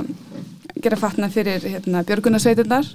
[0.86, 2.92] gera fatna fyrir hérna, björgunarsveitirnar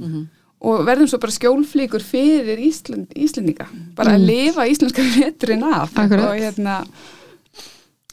[0.61, 3.67] og verðum svo bara skjólflíkur fyrir Ísland, Íslendinga.
[3.97, 5.95] Bara að lifa íslenska veturinn af.
[5.97, 6.29] Akkurat.
[6.31, 6.83] og hérna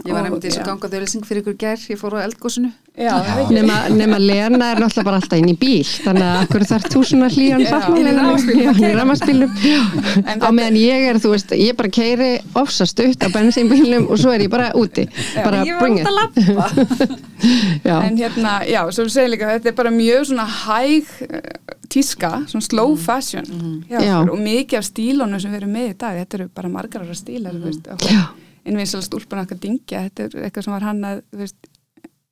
[0.06, 0.66] Ég var og- einmitt í þessu já.
[0.68, 1.80] gangað auðlýsing fyrir ykkur gær.
[1.90, 6.38] Ég fór á eldgósinu nema Lena er náttúrulega bara alltaf inn í bíl þannig að
[6.42, 7.98] akkur þarf svona hlýjan fatna
[10.42, 14.34] á meðan ég er, þú veist, ég bara keiri ofsast upp á bensínbílum og svo
[14.34, 15.06] er ég bara úti.
[15.36, 17.18] Bara Ég var bring alltaf it.
[18.08, 21.06] En hérna, já, svo við segjum líka þetta er bara mjög svona hæg
[21.98, 23.48] tíska, svona slow fashion.
[23.90, 24.18] Já, Já.
[24.24, 27.18] og mikið af stílunum sem við erum með í dag, þetta eru bara margar ára
[27.18, 28.24] stílar, þú veist, Já.
[28.68, 31.72] innvinsalast úlpan okkar dingja, þetta er eitthvað sem var hann að, þú veist,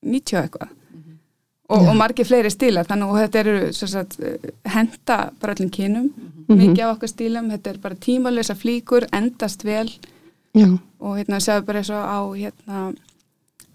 [0.06, 0.74] 90 og eitthvað.
[1.66, 4.20] Og, og margir fleiri stílar, þannig og þetta eru svo sagt,
[4.70, 6.12] henda bara öllum kynum
[6.46, 9.90] mikið af okkar stílum, þetta er bara tímalösa flíkur, endast vel.
[10.56, 10.68] Já,
[11.02, 12.84] og hérna sjáum bara eins og á hérna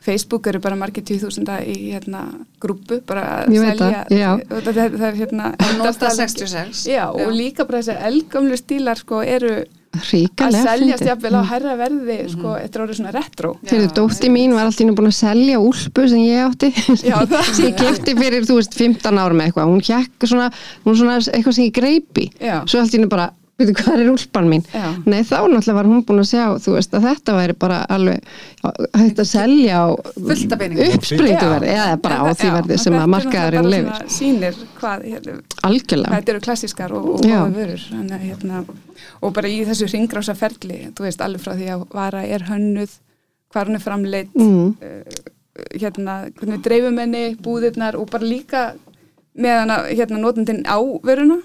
[0.01, 2.23] Facebook eru bara margir tíu þúsunda í hérna
[2.63, 4.31] grúpu bara að selja það, já.
[4.51, 8.57] það, það, það er hérna Nota endast alveg- 66 Já, og líka bara þessi eldgamlu
[8.61, 9.53] stílar sko eru
[9.91, 11.09] að ríkalega seljast fyndið.
[11.11, 13.49] jafnvel á herra verði sko, þetta er orðið svona retro.
[13.67, 16.69] Fyrir dótti mín var alltaf búin að selja úlpu sem ég átti.
[17.03, 17.17] Já,
[17.57, 19.73] sem ég kefti fyrir, þú veist, 15 árum eitthvað.
[19.73, 20.47] Hún hjekk svona,
[20.87, 22.61] hún svona eitthvað sem ég greipi Já.
[22.71, 23.27] svo alltaf bara,
[23.61, 24.65] veitu hvað er úlpan mín?
[24.75, 24.87] Já.
[25.07, 28.33] nei þá náttúrulega var hún búin að sjá þú veist að þetta væri bara alveg
[29.01, 29.87] hægt að selja á
[30.17, 30.95] Fullt af peningum.
[30.99, 34.07] uppspringtu verði eða bara á því verði sem að markaðurinn lifir.
[34.17, 35.37] sýnir hvað, hérna,
[35.71, 37.85] algjörlega, þetta eru klassískar og, og góða vörur.
[37.91, 38.65] Þannig, að, hérna,
[39.21, 42.97] og bara í þessu ringrása ferli þú veist alveg frá því að vara er hönnuð
[43.51, 44.75] hvað hún er framleitt Mm.
[45.77, 48.61] hérna, hvernig við dreifum henni búðirnar og bara líka
[49.37, 51.41] meðan að hérna, notandinn á vöruna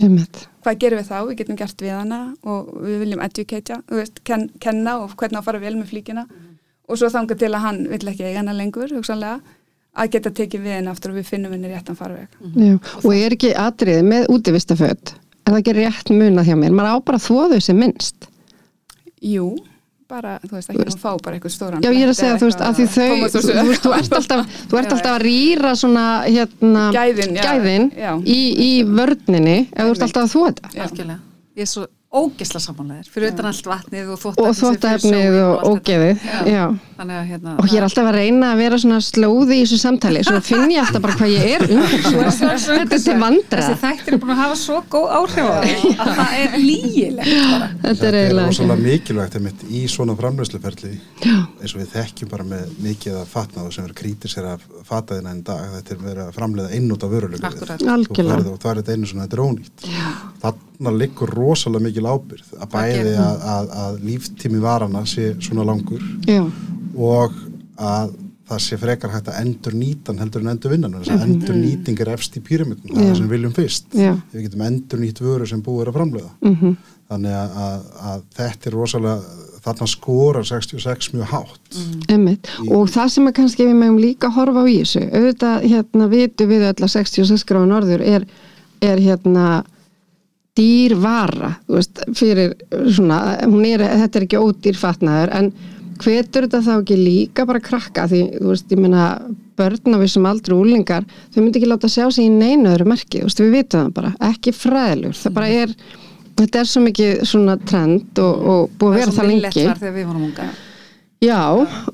[0.00, 0.44] einmitt.
[0.62, 3.80] Hvað gerum við þá, við getum gert við hana og við viljum educata,
[4.24, 6.26] ken, kenna og hvernig að fara vel með flíkina.
[6.88, 9.40] Og svo þanga til að hann vill ekki eiga hana lengur hugsanlega,
[9.92, 12.30] að geta tekið við henni aftur og við finnum henni réttan farveg.
[12.56, 12.78] Já.
[13.02, 15.12] og er ekki atriði með útivistaföt
[15.42, 16.74] er það ekki rétt munað hjá mér?
[16.74, 18.28] Maður á bara þau sem minnst.
[19.22, 19.52] Jú,
[20.12, 22.48] bara, þú veist, ekki að fá bara eitthvað stóran Já, ég er að segja, þú
[22.50, 26.04] veist, að því þau, þú, veist, þú ert alltaf, þú ert alltaf að rýra svona,
[26.26, 28.12] hérna, Gæðin, já, gæðin já.
[28.20, 31.18] í, í vörninni, ef þú ert alltaf að þú þetta.
[31.52, 36.26] Ég er svo ógisla samanlegar fyrir utan allt vatnið og Og þvóttefnið þvóttefnið og ógeðið,
[36.52, 36.64] já.
[37.02, 39.78] Þannig að hérna Og ég er alltaf að reyna að vera svona slóði í þessu
[39.82, 42.66] samtali, svo finn ég alltaf bara hvað ég er umhverfis.
[42.72, 43.60] Þetta er til vandra.
[43.60, 47.32] þessi þættir er búin að hafa svo góð áhrif á þig að það er lígilegt
[47.52, 47.68] bara.
[47.82, 50.92] Þetta er Þetta er eiginlega rosalega mikilvægt einmitt í svona framleysluferli
[51.26, 55.44] eins og við þekkjum bara með mikið að fatnaðu sem eru krítisir af fataðina en
[55.46, 55.70] dag.
[55.78, 57.86] Þetta er verið að framleiða einnút af vörulegu Akkúrat.
[57.94, 58.52] Algjörlega.
[58.52, 59.86] og það er þetta einu svona þetta er ónýtt.
[60.42, 66.02] Þarna liggur rosalega mikil ábyrð að bæði að, að, að líftími varana sé svona langur
[66.26, 66.42] Já,
[66.96, 67.32] og
[67.78, 68.14] að
[68.52, 72.00] það sé frekar hægt að endur nýtan heldur en endur vinnan þess að endur nýting
[72.04, 73.16] er efst í píramidum það er Mhm.
[73.16, 73.86] Sem við viljum fyrst.
[73.94, 74.12] Já.
[74.34, 76.30] við getum endur nýtt vöru sem búið er að framleiða.
[76.42, 76.76] Mhm,
[77.08, 77.80] þannig að, að,
[78.10, 79.22] að þetta er rosalega
[79.62, 81.76] þarna skora 66 mjög hátt.
[82.10, 82.48] Einmitt.
[82.68, 86.46] Og það sem að kannski við meðum líka horfa á í þessu, auðvitað hérna vitu
[86.50, 88.26] við öll að 66 gráð norður er,
[88.82, 89.64] er hérna
[90.58, 92.52] dýr vara, þú veist, fyrir
[92.92, 95.52] svona, er, þetta er ekki ódýr fatnaður, en
[96.04, 98.06] hvetur þetta þá ekki líka bara krakka?
[98.10, 99.04] Því, þú veist, ég meina
[99.58, 103.20] börn á vissum aldrei úlingar, þau myndi ekki láta sjá sig í neinu öðru merki,
[103.22, 105.74] þú veist, við vitum það bara, ekki fræðilur, það bara er
[106.42, 109.66] þetta er svo mikið svona trend og, og búið að vera það lengi.
[109.68, 110.50] var þegar við vorum unga
[111.22, 111.38] Já,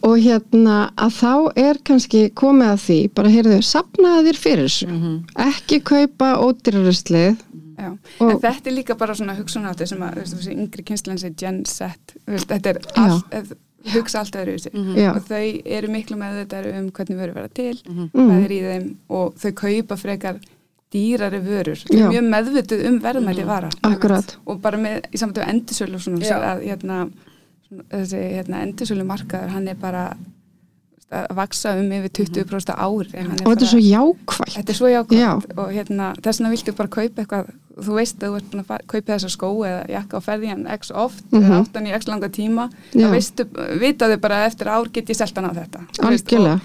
[0.09, 5.13] og hérna að þá er kannski komið að því, bara heyrðu, sapnaði þér fyrir þessu,
[5.45, 7.45] ekki kaupa ódýraruslið,
[7.79, 10.85] Já, Og- en þetta er líka bara svona hugsunáttu sem að, þú veist, yngri
[11.39, 11.93] Gen Z,
[12.25, 13.43] þú veist, þetta er Já.
[13.95, 15.11] Hugsa allt öðru þessi Já.
[15.14, 18.09] og þau eru miklu með þetta um hvernig vörur vera til, Mhm.
[18.14, 20.41] hvað er í þeim og þau kaupa frekar
[20.93, 22.09] dýrari vörur, þau Já.
[22.09, 24.37] eru mjög meðvituð um verðmæli vara Akkurat.
[24.47, 25.16] og bara með, í
[26.24, 26.29] Já.
[26.29, 27.11] sér að hérna,
[27.68, 30.16] svona, þessi hérna, endursölu markaður, hann er bara
[31.09, 34.55] að vaksa um yfir 20% á ári og þetta er svo jákvægt.
[34.59, 35.31] Þetta er svo jákvæmt Já.
[35.57, 39.13] og hérna, þess vegna viltu bara kaupa eitthvað þú veist að þú ert að kaupa
[39.15, 41.43] þessa skó eða jakka á ferði hann x oft Mhm.
[41.45, 43.45] eða áttan í x langa tíma þá veistu,
[43.81, 46.61] vitaðu bara eftir ár get ég selt hann á þetta Algjörlega.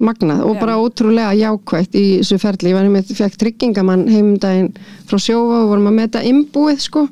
[0.00, 2.70] Magnað og bara ótrúlega jákvægt í þessu ferli.
[2.70, 4.72] Ég var einmitt, fekk tryggingamann heimdægin
[5.06, 7.08] frá sjófa og vorum að meta imbúið sko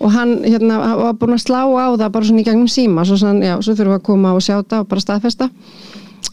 [0.00, 3.18] og hann hérna var búin að slá á það bara svona í gegnum síma svo,
[3.20, 5.48] sann, já, svo þurfum við að koma og sjá það og bara staðfesta.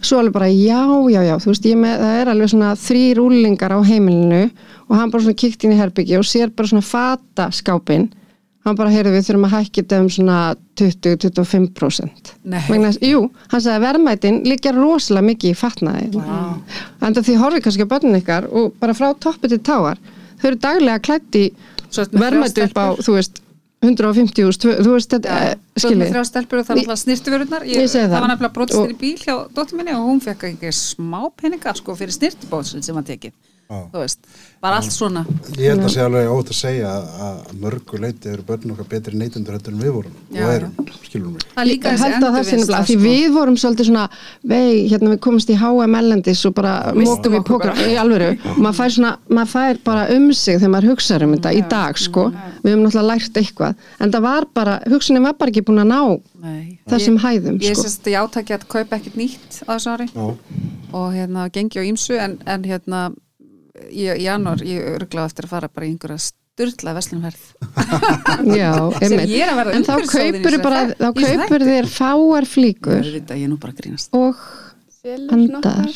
[0.03, 0.82] Svo alveg bara já,
[1.14, 4.43] já, já þú veist, með, það er alveg svona þrý rúlingar á heimilinu.
[4.89, 8.09] Og hann bara svona kíkt inn í herbyggi og sér bara svona fata skápin
[8.64, 10.38] hann bara, heyrðu, við þurfum að hækja þetta um svona
[10.80, 12.59] 20-25% Nei.
[12.70, 16.09] Vegna, jú, hann sagði að verðmætin líka rosalega mikið í fatnaði.
[16.16, 16.57] Wow.
[17.03, 19.99] en því horfið kannski á börnin ykkar og bara frá toppi til táar.
[20.39, 21.45] Þau eru daglega klætt í
[21.91, 23.43] verðmæti upp á, þú veist
[23.84, 26.77] 150 úr, þú veist þetta, ja, með skiljið þrjá stelpur og það
[27.73, 28.19] Ég segi það.
[28.23, 28.53] var nefnilega
[28.93, 32.95] í bíl hjá dóttur minni og hún fekk ekki smá peninga sko fyrir snirtibóðsinn sem
[32.95, 33.34] var tekið.
[33.70, 34.20] Þú veist,
[34.61, 35.22] var allt svona.
[35.57, 38.88] Ég held að sé alveg ótt að segja að að mörgu leiti eru börn okkar
[38.91, 40.14] betri neytendur heldur en við vorum.
[40.34, 41.45] Já, og erum, skilur mig?
[41.55, 43.03] Það líka Ég þessi held að það sé nefnilega, því sko.
[43.07, 44.05] við vorum svolítið svona,
[44.53, 47.88] vei, hérna við komumst í H&M ellendis og bara mókum í pókar, bara.
[47.89, 51.36] í alvöru, og maður fær svona, maður fær bara um sig þegar maður hugsaður um
[51.38, 52.28] þetta í dag, sko,
[52.64, 55.91] við höfum náttúrulega lært eitthvað, en það var bara, hugsunin var bara ekki búin að
[55.91, 56.80] ná Nei.
[56.91, 57.84] þessum Ég- hæðum, ég sko.
[57.88, 60.07] sérst ég átaki að kaupa ekkert nýtt á þessu ári.
[60.14, 60.36] Já,
[60.93, 63.14] og hérna gengi á ímsu en, en hérna
[63.89, 67.45] í janúar, ég er örgláð eftir að fara bara í einhverja styrla veslunverð
[68.61, 69.34] Já, einmitt.
[69.74, 74.13] En þá kaupur bara, þá kaupur þér fáar flíkur er grínast.
[74.13, 74.38] og
[75.03, 75.89] Andar.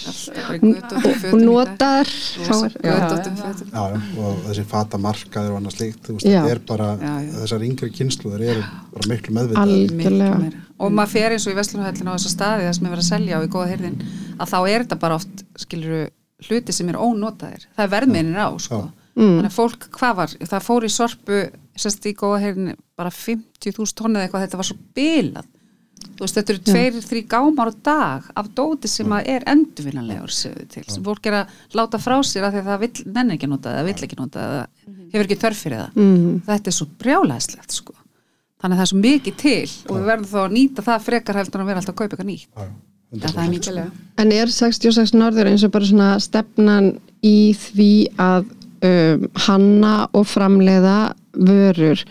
[1.32, 2.09] Og notar.
[4.19, 8.65] Og þessi fata markaður og annað slíkt, er þessar yngri kynsluður eru
[8.97, 12.89] bara miklu meðvitað og maður fer eins og í Vestlunahöllin á þessa staði það sem
[12.89, 13.97] er verið að selja á í góða heyrðin
[14.36, 16.03] að þá er þetta bara oft skiluru
[16.45, 18.81] hluti sem er ónotaðir, það er verðmeinir á sko.
[19.17, 21.43] þannig að fólk, hvað var það fór í sorpu,
[21.77, 25.47] sérst í góða heyrðin bara 50.000 tonnið eitthvað þetta var svo bilað.
[25.97, 30.33] Þú veist, þetta eru tveir, þrý gámar á dag af dóti sem að er endurvinnanlegur
[30.33, 33.38] séu til, sem fólk er að láta frá sér af því að það vill, nenni
[33.38, 34.83] ekki nota það, vill ekki nota það,
[35.13, 35.97] hefur ekki þörf fyrir það.
[35.97, 36.35] Mm.
[36.45, 37.97] þetta er svo brjálæðslegt sko.
[38.57, 41.41] Þannig að það er svo mikið til og við verðum þá að nýta það frekar
[41.41, 42.61] heldur en að vera alltaf að kaupa eitthvað nýtt
[43.12, 43.89] ja, það er Algjörlega.
[44.18, 46.95] En er 66 norður eins og bara svona stefnan
[47.26, 47.91] í því
[48.22, 48.47] að
[48.88, 50.97] um, hanna og framleiða
[51.38, 52.03] vörur?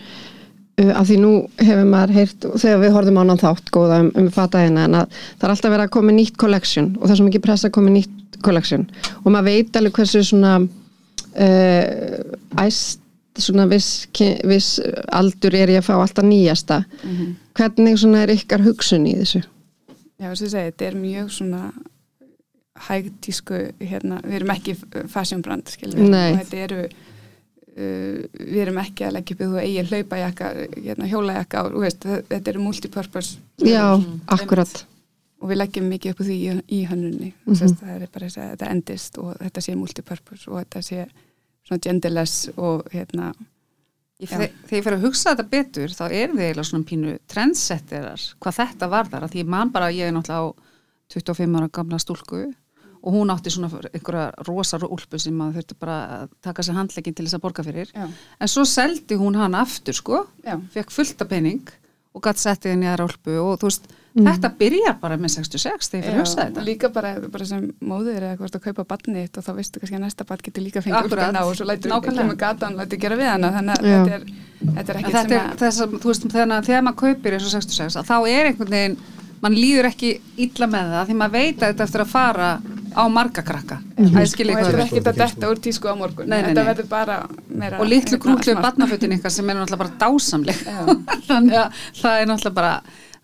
[0.77, 1.31] Uh, af því nú
[1.61, 5.17] hefur maður heyrt þegar við horfum á annan þátt góða um, um fataðina en að
[5.17, 7.75] það er alltaf verið að koma nýtt collection og það er svo mikið pressa að
[7.79, 8.87] koma nýtt collection.
[9.23, 13.03] Og maður veit alveg hversu svona uh, æst
[13.37, 14.07] svona viss,
[14.49, 14.79] viss
[15.13, 16.79] aldur er ég að fá alltaf nýjasta.
[17.53, 19.43] Hvernig svona er ykkar hugsun í þessu
[20.17, 21.61] Já, þess að segja, þetta er mjög svona
[22.87, 24.75] hægtísku, hérna, við erum ekki
[25.09, 29.61] fashion brand, skiljum og þetta eru uh, við erum ekki að leggja upp í þú
[29.63, 34.85] eigin hlaupajakka, hérna, hjólajakka og þú veist, þetta eru multipurpose já, Mm, akkurat
[35.41, 37.33] og við leggjum mikið upp á því í, í hönnunni.
[37.45, 37.75] Mm Mhm.
[37.77, 41.07] það er bara þess að þetta endist og þetta sé multipurpose og þetta sé
[41.67, 43.33] svona genderless og hérna
[44.17, 48.23] Ég, þegar ég fyrir að hugsa þetta betur þá er þið eiginlega svona pínu trendsetterar
[48.41, 50.55] hvað þetta varðar, að því ég man bara ég er náttúrulega á
[51.13, 52.39] 25 ára gamla stúlku
[52.97, 57.15] og hún átti svona einhverja rosar úlpu sem maður þurfti bara að taka sér handlegin
[57.15, 57.91] til þess að borga fyrir.
[57.93, 58.07] Já.
[58.41, 60.23] en svo seldi hún hann aftur sko
[60.73, 61.69] fekk fullt af pening
[62.17, 63.87] og gætt settið henni aðra úlpu og þú veist,
[64.17, 67.67] þetta byrjar bara með 66 þegar ég fyrir að hugsa þetta líka bara, bara sem
[67.91, 70.65] móðir eða hvort að kaupa barnið þitt og þá veistu kannski að næsta barn getur
[70.65, 71.27] líka fengið Akkurat.
[71.27, 72.21] úlpuna og svo lætur Nákvæmlega.
[72.23, 74.25] kemur gatan og lætur gera við hana þannig að þetta er,
[74.77, 77.37] þetta er ekkert þetta sem er að þess að, þú veist, þegar, þegar maður kaupir
[77.37, 78.97] eins og 66, að þá er einhvern veginn,
[79.37, 80.11] mann líður ekki
[80.47, 82.47] illa með það því maður veit að þetta eftir að fara
[82.97, 83.75] á marga krakka.
[83.97, 86.47] Það er og skiljið þetta er ekkert að detta úr tísku á morgun Nei, nei,
[86.47, 86.69] þetta nei.
[86.71, 88.47] verður bara meira Og litlu smart.
[88.63, 90.63] barnafötin ykkar sem er náttúrulega bara dásamleg.
[91.29, 92.71] Þannig að það er náttúrulega bara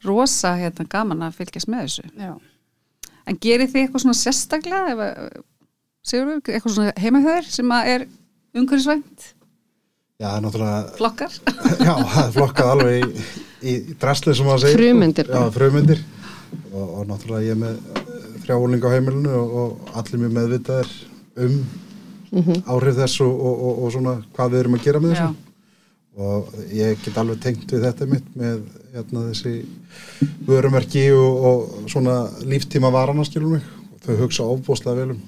[0.05, 2.05] rosa hérna, gaman að fylgjast með þessu.
[2.19, 2.33] Já.
[3.27, 5.43] En gerir þið eitthvað svona sérstaklega, ef, að-
[6.03, 8.01] Sigurður, eitthvað svona heimahöður sem að er
[8.59, 9.29] umhverfisvænt,
[10.19, 11.37] Já, það er náttúrulega, flokkar?
[11.87, 13.23] já, það er flokkað alveg í,
[13.71, 14.75] í drasli sem maður segir.
[14.75, 14.81] sko.
[14.83, 15.39] Frumeindir bara.
[15.47, 16.03] Já, frumyndir.
[16.73, 18.03] Og, og náttúrulega ég er með
[18.43, 20.91] þrjáuling á heimilinu og, og allir mjög meðvitaðir
[21.47, 21.57] um
[22.73, 25.17] áhrif þess og, og, og, og svona hvað við erum að gera með Já.
[25.23, 25.52] þessu.
[26.14, 28.59] Og ég get alveg tengt við þetta mitt með
[28.93, 29.53] hérna, þessi
[30.45, 33.64] vörumerki og, og svona líftíma varana skilur mig.
[34.03, 35.24] Þau hugsa ofbúslega vel um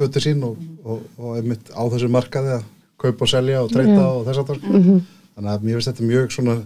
[0.00, 2.64] fötur sín og, og, og einmitt á þessu markaði að
[3.04, 4.80] kaupa og selja og treyta og þess að það sko.
[5.34, 6.56] Þannig að mér finnst þetta mjög svona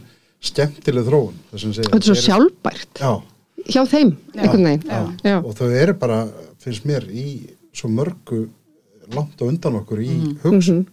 [0.48, 1.34] skemmtileg þróun.
[1.50, 3.12] og þetta er svo sjálfbært Já,
[3.74, 4.12] hjá þeim,
[4.86, 5.00] já.
[5.24, 5.36] Já.
[5.40, 6.20] og þau eru bara,
[6.62, 7.26] finnst mér, í
[7.74, 8.44] svo mörgu
[9.16, 10.12] langt á undan okkur í
[10.44, 10.84] hugsun.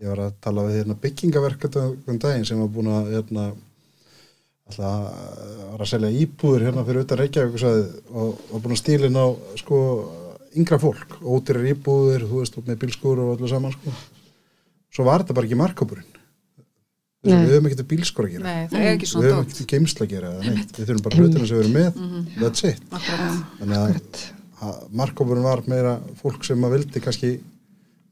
[0.00, 1.66] Ég var að tala við hérna, byggingaverk
[2.08, 3.42] um daginn sem var búin að hérna,
[4.78, 7.58] var að selja íbúður hérna fyrir utan Reykjavík
[8.14, 9.26] og var búin að stílin á
[9.60, 9.80] sko,
[10.56, 13.92] yngra fólk, ótyrir íbúður, þú veist, með bílskúr og öllu saman sko.
[14.90, 16.08] Svo var þetta bara ekki markabúrin.
[17.20, 17.36] Nei.
[17.36, 18.56] Við höfum ekkert bílskúr að gera.
[18.72, 20.72] Nei, Við höfum ekkert geimsla að gera neitt.
[20.78, 22.02] Við þurfum bara hlutina sem við erum með,
[22.40, 22.84] that's it.
[22.88, 23.42] Akkurat.
[23.60, 23.80] Þannig
[24.64, 27.36] að markabúrin var meira fólk sem að vildi kannski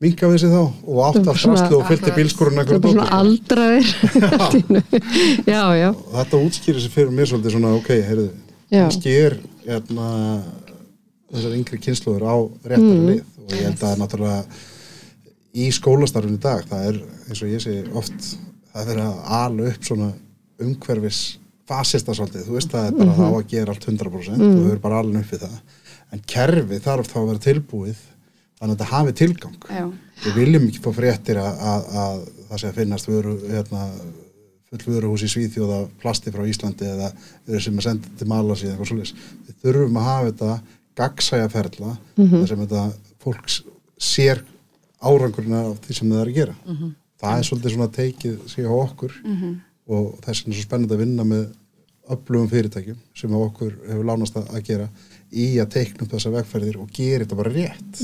[0.00, 2.92] minka við sig þá og átt Svona- allt rastlu og fylgti bílskúrun það er bara
[2.92, 3.86] svona aldraðir
[5.54, 8.28] já, já, þetta útskýrir sig fyrir mér svolítið svona ok, heyrðu,
[8.70, 10.08] kannski er hérna,
[11.32, 13.08] þessar yngri kynsluður á réttari Mm.
[13.10, 14.44] lið og ég held að náttúrulega
[15.58, 18.26] í skólastarfinu í dag, það er eins og ég segi oft,
[18.74, 20.08] það er að ala upp svona
[20.62, 21.20] umhverfis
[21.68, 23.18] fasista svolítið, þú veist það er bara Mhm.
[23.18, 25.58] þá að gera allt 100% og þau eru bara alveg upp við það.
[26.12, 27.96] En kerfi þarf þá að vera tilbúið
[28.58, 29.84] þannig að þetta hafi tilgang Já.
[30.24, 33.84] við viljum ekki fá fréttir að, að, að það sé að finnast vöru, hérna,
[34.68, 37.12] full vöruhús í Svíþjóða plasti frá Íslandi eða
[37.62, 39.14] sem að senda til Malasi eða eitthvað svoleiðis.
[39.46, 40.50] Við þurfum að hafa þetta
[40.98, 42.82] gagsæja ferla þar sem þetta
[43.22, 43.62] fólk s-
[43.98, 44.42] sér
[45.00, 46.54] árangurinn af því sem það er að gera.
[47.22, 49.14] Það er svolítið svona teikið sig á okkur
[49.88, 51.46] og þess er svo spennandi að vinna með
[52.08, 54.88] öflugum fyrirtækjum sem okkur hefur lánast að gera
[55.32, 58.02] í að teikna upp þessa vegferðir og gera þetta bara rétt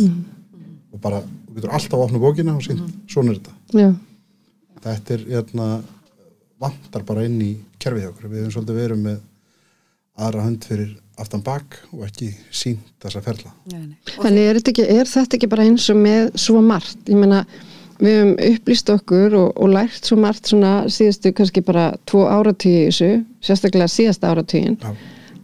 [0.95, 3.89] og bara, þú getur alltaf að opna bókina og sínt, svona er þetta já,
[4.87, 5.69] þetta er, hérna
[6.63, 9.23] vantar bara inn í kerfið hjá okkur við höfum svolítið verið með
[10.25, 13.97] aðra hönd fyrir aftan bak og ekki sínt þessa ferla Nei, nei.
[14.15, 17.01] Þannig er þetta, ekki, er þetta ekki bara eins og með svo margt?
[17.11, 17.43] Ég meina,
[18.01, 22.85] við höfum upplýst okkur og, og lært svo margt svona síðustu kannski bara tvo áratíu
[22.85, 23.11] í þessu,
[23.47, 24.95] sérstaklega síðasta áratíin, Já.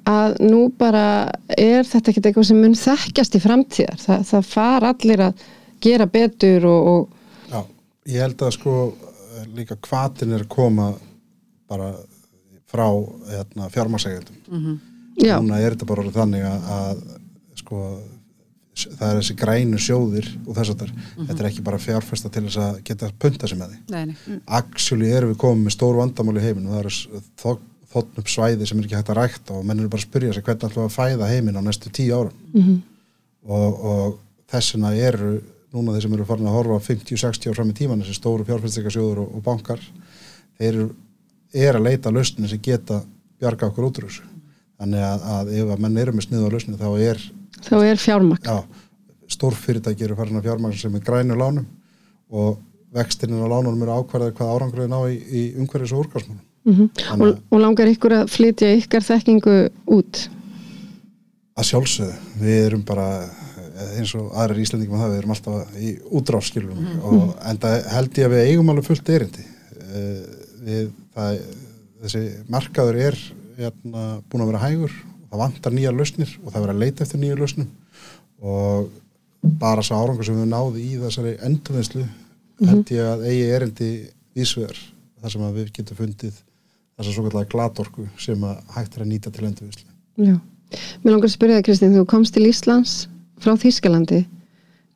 [0.08, 1.04] Að nú bara
[1.56, 4.00] er þetta ekki eitthvað sem mun þekkjast í framtíðar.
[4.00, 5.44] Þa, það far allir að
[5.80, 7.60] gera betur og, og Já,
[8.12, 8.76] ég held að sko
[9.56, 10.92] líka hvatin er að koma
[11.70, 11.92] bara
[12.70, 12.86] frá
[13.30, 14.78] hérna, fjármasegjandum
[15.18, 17.00] já, núna er þetta bara orðið þannig að, að
[17.60, 17.80] sko
[18.80, 22.60] það er þessi grænu sjóðir og þess að þetta er ekki bara fjárfesta til þess
[22.62, 23.80] að geta punta sig með því.
[23.92, 24.38] Nei, nei.
[24.60, 26.94] actually erum við komið með stór vandamál í heiminu það eru
[27.90, 30.34] þóttn upp svæði sem er ekki hægt að rækta og menn eru bara að spyrja
[30.36, 32.82] sig hvernig ætlum við að fæða heiminn á næstu tíu árum.
[33.40, 34.18] Og, og
[34.50, 35.30] þess vegna eru
[35.72, 39.22] núna þeir sem eru farin að horfa 50-60 ár fram í tíman þessi stóru fjárfæstingasjóður
[39.22, 39.82] og, og bankar
[40.58, 40.88] þeir eru
[41.52, 43.00] er að leita lausnir sem geta
[43.40, 44.26] bjarga okkur út úr þessu.
[44.80, 47.24] Þannig að, að ef að menn eru með sniðu á lausnir þá er
[47.66, 48.46] þá er fjármagn.
[48.46, 48.58] já,
[49.34, 51.66] stórfyrirtæki eru farin að fjármagn sem er grænu lánum
[52.30, 52.60] og
[52.94, 56.06] vextinin og lánunum eru ákvarðið hvað árangurinn á í, í umhverfis og
[56.64, 56.80] úrgarsmálum.
[56.80, 56.90] Mhm.
[57.00, 59.56] Þannig og, og langar ykkur að flytja ykkar þekkingu
[59.96, 60.24] út
[61.60, 65.74] að sjálfsögðu, við erum bara eh, eins og aðrir íslendingum að það, við erum alltaf
[65.76, 65.90] í
[66.20, 69.44] útráfskilum og enda held ég að við eigum alveg fullt erindi.
[69.90, 71.38] Eh, Við, það,
[72.02, 72.20] þessi
[72.52, 73.14] markaður er
[73.56, 74.96] hérna, búin að vera hægur,
[75.30, 77.70] það vantar nýja lausnir og það er verið að leita eftir nýja lausnum
[78.44, 78.90] og
[79.62, 82.04] bara sá árangur sem við náðum í þessari endurvinnslu
[82.68, 83.90] held ég að eigi erindi
[84.36, 84.76] vísvegar
[85.22, 86.42] þar sem við getum fundið
[87.00, 89.86] þessa svo kallega glatorku sem að hægt er að nýta til endurvinnslu.
[90.20, 90.36] Já.
[91.02, 92.96] Mér langar að spyrja það Kristín, þú komst til Íslands
[93.42, 94.20] frá Þýskalandi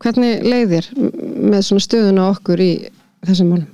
[0.04, 2.72] hvernig leiðir með svona stöðuna okkur í
[3.24, 3.70] þessum málum?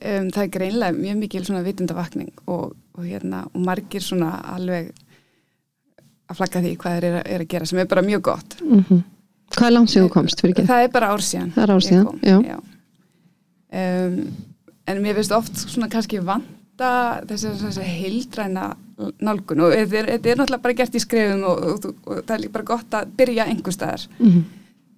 [0.00, 4.90] um, það er greinlega mjög mikil svona vitundavakning og, og hérna og margir svona alveg
[6.30, 8.60] að flagga því hvað þeir eru að, er að gera sem er bara mjög gott
[8.64, 9.00] Mm
[9.50, 10.62] Hvað er langt sem þú komst fyrir ekki?
[10.68, 12.58] það er bara ár síðan Það er ár síðan, kom, já.
[13.80, 14.18] Um,
[14.86, 18.70] en mér finnst oft svona kannski vanta þessi, þessi heildræna
[19.20, 22.38] nálgun og þetta er, er náttúrulega bara gert í skrefum og, og, og, og það
[22.44, 24.40] er bara gott að byrja einhver staðar Mhm.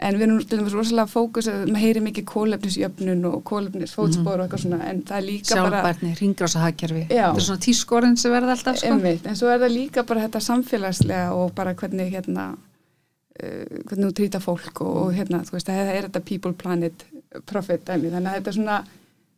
[0.02, 4.46] en við erum til dæmis rosalega fókus að maður heyri mikið kólefnisjöfnun og kólefnisfótspor og
[4.48, 7.28] eitthvað svona en það er líka bara sjálfbærni, ringrása hagkerfi Já.
[7.28, 8.88] þetta er svona tískorinn sem verða alltaf sko.
[8.96, 14.08] Einmitt, en svo er það líka bara þetta samfélagslega og bara hvernig hérna uh, hvernig
[14.08, 17.06] þú trýta fólk og, og hérna, þú veist, það er þetta people planet
[17.46, 18.80] profit dæmi, þannig að þetta er svona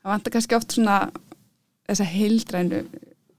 [0.05, 0.99] það vantar kannski oft svona
[1.89, 2.85] þessa heildrænu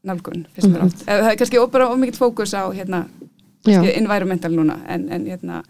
[0.06, 3.06] nálgun fyrst mér oft, eða það er kannski bara ómikið fókus á hérna,
[3.66, 5.64] environmental núna, en, en hérna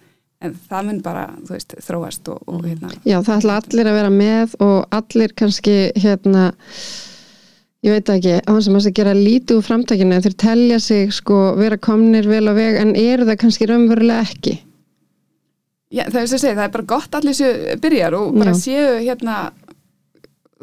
[0.44, 4.00] en það mun bara, þú veist, þróast og, og hérna, Já, það ætla allir að
[4.00, 6.50] vera með og allir kannski hérna
[7.86, 11.12] ég veit ekki, á þess að maður sé gera lítið úr framtakinu, þeir telja sig
[11.16, 14.56] sko vera komnir vel á veg en eru það kannski raunverulega ekki?
[15.94, 18.56] Já, það er sem að segja, það er bara gott allir séu byrjar og bara
[18.56, 18.62] Já.
[18.66, 19.36] séu hérna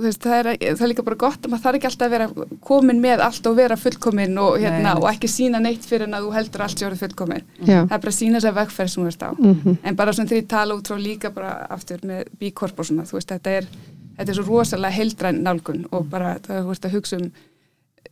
[0.01, 2.47] veist, það, er, það er líka bara gott að maður þarf ekki alltaf að vera
[2.64, 6.26] komin með allt og vera fullkomin og, hérna, og ekki sína neitt fyrir en að
[6.26, 8.93] þú heldur allt séu orðið fullkomin Já, það er bara að sína þess að vegferð
[8.95, 9.30] sem þú ert á.
[9.36, 9.76] Mhm.
[9.84, 13.28] en bara svona ég tala út frá líka bara aftur með B-Corp og svona, veist,
[13.28, 13.68] þetta er
[14.16, 17.30] þetta er svo rosalega heildræn nálgun og bara það þú veist að hugsa um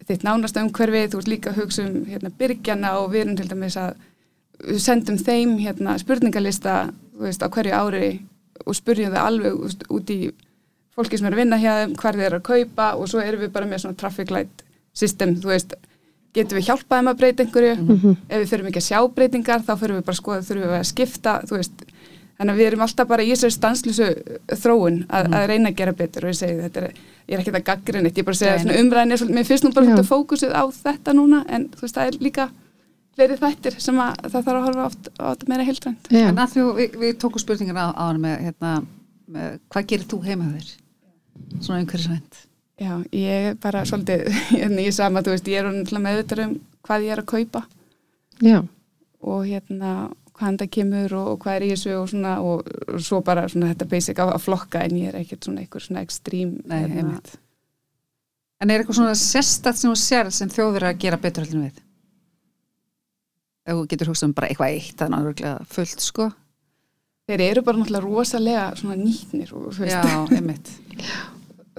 [0.09, 3.49] þitt nánasta umhverfi, þú veist líka að hugsa um hérna, byrgjana og við erum til
[3.49, 3.95] dæmis að
[4.69, 6.77] við sendum þeim hérna, spurningalista
[7.21, 8.21] veist, á hverju ári
[8.67, 10.21] og spurjum þau alveg út í
[10.97, 13.53] fólki sem er að vinna hjá hvar þeir eru að kaupa og svo erum við
[13.55, 14.65] bara með svona traffic light
[14.97, 15.75] system, þú veist,
[16.35, 17.75] getum við hjálpað þeim að breyta einhverju,
[18.29, 20.79] ef við fyrir ekki að sjá breytingar, þá fyrir við bara að skoða þurfum við
[20.81, 21.85] að skipta, þú veist.
[22.41, 24.07] Þannig að við erum alltaf bara í þessari stanslösu
[24.63, 27.53] þróun að, að reyna að gera betur og ég segi þetta er, ég er ekki
[27.53, 30.55] það gaggrinn ég er bara segja svona umræðin er mér finnst nú bara svolítið fókusið
[30.57, 32.47] á þetta núna en þú veist, það er líka
[33.19, 35.69] fleiri þættir sem að það þarf að horfa oft á þetta meira
[36.55, 38.73] þú, við, við tókum spurningina á, á hann með, hérna,
[39.33, 40.71] hvað gerir þú heima þér?
[41.61, 42.41] Svona umhverfisvænt.
[42.81, 44.27] Já, ég er bara svolítið
[44.61, 46.57] hérna, ég sama, þú veist, ég er meðvitað um
[46.87, 47.65] hvað ég er að kaupa.
[48.41, 48.59] Já,
[49.21, 49.93] og hérna
[50.41, 53.45] hvaðan það kemur og, og hvað er í þessu og svona og, og svo bara
[53.53, 57.03] svona þetta basic að flokka en ég er ekkert svona eitthvað svona ekstrím Nei, hérna,
[57.03, 57.35] einmitt.
[58.61, 61.83] en er eitthvað svona sérstætt sem þú sér sem þjóður að gera betur en við?
[63.69, 65.19] Ef þú getur hugsað um bara eitthvað eitt það
[65.53, 66.31] er fullt sko
[67.31, 69.95] þeir eru bara náttúrulega rosalega svona nýtnir og þú veist.
[69.97, 70.73] Já, einmitt.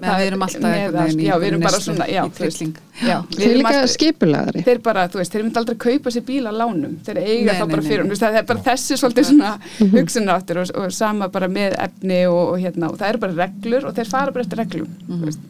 [0.01, 2.21] Meðan við erum alltaf með einhvern að- veginn í já, við erum bara svona, já,
[2.39, 2.61] veist.
[3.05, 6.13] já, þeir við eru erum líka skipulagari þeir bara, þú veist, þeir myndi aldrei kaupa
[6.15, 8.07] sér bíl á lánum, þeir eiga Nei, þá nei, bara fyrir, nei.
[8.09, 9.51] þú veist, það er bara þessi svolítið svona
[9.93, 13.85] hugsunáttur og, og sama bara með efni og, og hérna, og það eru bara reglur
[13.91, 15.45] og þeir fara bara eftir reglum þú veist.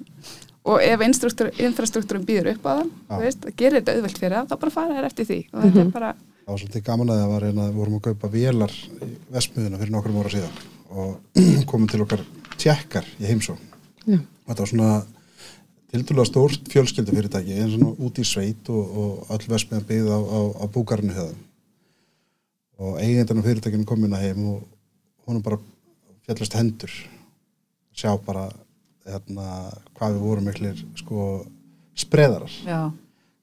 [0.67, 1.05] og ef
[1.69, 3.13] infrastruktúrum býður upp á það, Já.
[3.15, 5.39] þú veist, það gerir þetta auðvelt fyrir það, þá bara fara þær eftir því.
[5.53, 6.11] Og þetta er bara,
[6.51, 9.77] Það var svolítið gaman að það var eina, við vorum að kaupa vélar í Vestmiðuna
[9.79, 10.57] fyrir nokkrum ára síðan
[10.91, 11.37] og
[11.69, 12.23] komum til okkar
[12.59, 13.53] tjekkar í heimsó.
[14.03, 14.17] Já.
[14.19, 14.89] Þetta var svona
[15.93, 20.19] tildulega stórt fjölskyldu fyrirtæki, eins og út í sveit og, og öll Vestmiðan byggð á,
[20.19, 21.39] á, á búkarinu höfðum.
[22.83, 24.67] Og eigindarinn fyrirtækinu kom inn að heim og
[25.29, 25.61] honum bara
[26.27, 26.97] fjallast hendur.
[27.95, 28.49] Sjá bara
[29.07, 29.47] hérna,
[29.95, 31.29] hvað við vorum miklir sko
[31.95, 32.81] spreðarar já,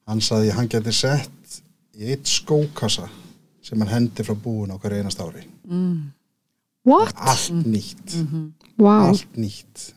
[0.05, 1.59] hann saði að hann geti sett
[1.97, 3.07] í eitt skókassa
[3.65, 5.43] sem hann hendi frá búin á hverju einast ári.
[6.87, 7.13] What?
[7.17, 8.15] allt nýtt.
[8.79, 9.09] Wow.
[9.11, 9.89] allt nýtt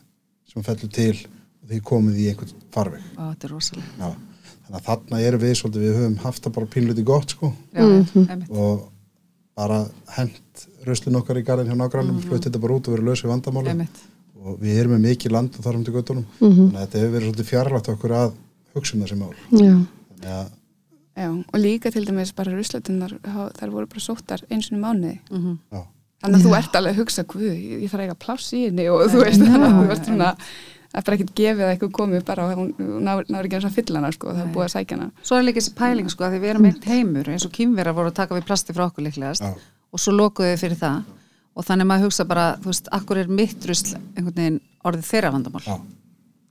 [0.51, 1.15] sem fellur til
[1.63, 3.03] og því komið í einhvern farveg.
[3.17, 4.09] Er rosalega Já.
[4.65, 7.53] þannig að þarna erum við svolítið við höfum haft það bara pínluti gott sko.
[7.71, 8.49] Já, einmitt.
[8.51, 8.89] Og
[9.57, 9.83] bara
[10.17, 13.23] hent röslun okkar í garðin hjá nágrannum mm flutt þetta bara út og verið laus
[13.23, 14.01] við vandamáli einmitt.
[14.43, 17.27] Og við erum með mikið land og þarfum til göttunum þannig að þetta hefur verið
[17.29, 18.33] svolítið fjarlægt okkur að
[18.75, 19.33] hugsa um þessi mál.
[19.53, 19.75] Já,
[20.11, 20.51] þannig að
[21.17, 25.57] já, og líka til dæmis bara ruslatunar, þær voru bara sóttar eins og mánuði, Mhm.
[25.71, 25.81] já,
[26.23, 26.57] þannig að þú Já.
[26.59, 29.41] ert alveg að hugsa guð, ég, ég þarf eiga pláss í henni og þú veist,
[29.41, 30.35] þannig að þú ert svona
[30.93, 33.65] það er bara ekkert gefið að eitthvað komið bara og hún hún náður ekki eins
[33.65, 36.09] að fylla hana sko, það er búið að sækja hana Svo er líka þessi pæling
[36.09, 38.73] sko að því við erum eitt heimur eins og kýmverðar voru að taka við plasti
[38.73, 39.53] frá okkur líklegast Já.
[39.93, 41.03] og svo lokuðu við fyrir það
[41.57, 45.31] og þannig maður hugsa bara, þú veist, akkur er mitt rusl einhvern veginn orðið þeirra
[45.33, 45.81] vandamál Já.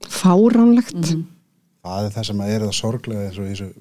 [0.07, 0.93] Fáránlegt.
[0.95, 1.23] Mhm.
[1.83, 3.73] það er það sem er það sorglega eins og þessu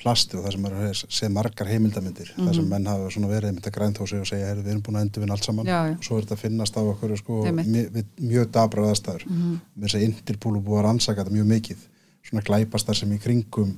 [0.00, 3.72] plasti og það sem er sé margar heimildamindir það sem menn hafa verið með þetta
[3.76, 5.68] græntósi og segja við erum búin að endur vinna allt saman.
[5.68, 5.94] Já, já.
[5.96, 9.26] og svo er þetta að finnast á okkur sko, mjög, mjög dabra aðstæður.
[9.28, 9.60] Mm -hmm.
[9.74, 11.86] með þess að Interpol er búið að rannsaka þetta mjög mikið
[12.30, 13.74] svona glæpastar sem í kringum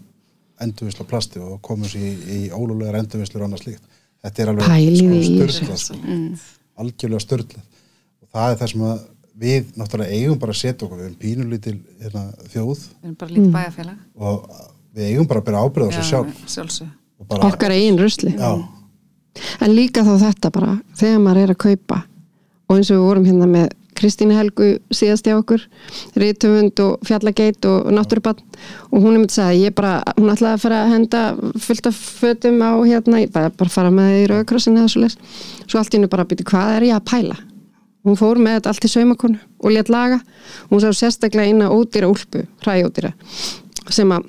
[0.62, 3.82] endurvisla plasti og komum sér í, í ólulegar endurvislur og annað slíkt.
[4.22, 5.96] Þetta er alveg í störtlað sko.
[6.82, 7.64] algjörlega störtlað
[8.22, 9.00] og það er það sem að
[9.42, 11.00] við náttúrulega eigum bara að setja okkur.
[11.00, 12.84] Við erum pínulítil hérna, þjóð.
[12.84, 14.02] Við erum bara lítið bæjarfélag.
[14.28, 14.46] Og
[14.96, 16.40] við eigum bara að byrja ábyrða sig sjálf.
[16.46, 16.88] sjálfsög
[17.20, 18.34] og bara, Okkar eigin rusli.
[18.36, 18.52] já,
[19.60, 22.02] En líka þá þetta bara, þegar maður er að kaupa
[22.68, 23.70] og eins og við vorum hérna með
[24.02, 25.62] Kristínu Helgu síðast hjá okkur
[26.18, 28.40] Rítumund og Fjallageit og Náttúrubann
[28.90, 31.22] og hún er myndið að segja, ég bara hún ætlaði að fara að henda
[31.60, 35.04] fullt af fötum á hérna, ég bara, bara fara með það í rauðkrossin eða svo
[35.04, 35.16] leys,
[35.68, 37.38] svo allt í hennu bara býti hvað er ég að pæla?
[38.02, 40.18] Hún fór með þetta allt í saumakonu og létt laga.
[40.72, 43.12] Hún sá sérstaklega að ódýra úlpu hræjódýra
[43.94, 44.26] sem að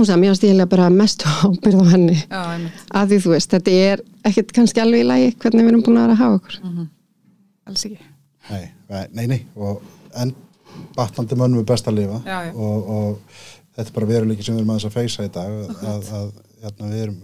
[0.00, 2.18] hún sagði, mér varst ég bara mestu ábyrð á henni.
[2.24, 2.42] Já,
[3.00, 6.00] að því þú veist, þetta er ekkert kannski alveg í lagi hvernig við erum búin
[6.00, 6.86] að vera að hafa okkur.
[7.70, 8.00] Alls ekki.
[8.50, 8.64] Nei,
[9.14, 9.82] nei, nei og
[10.18, 10.32] en
[10.96, 12.52] batnandi mönnum er best að lifa Já, já.
[12.54, 13.34] Og, og
[13.76, 16.30] þetta er bara veruleiki sem við erum aðeins að feysa í dag að, að, að
[16.64, 17.18] hérna, við erum,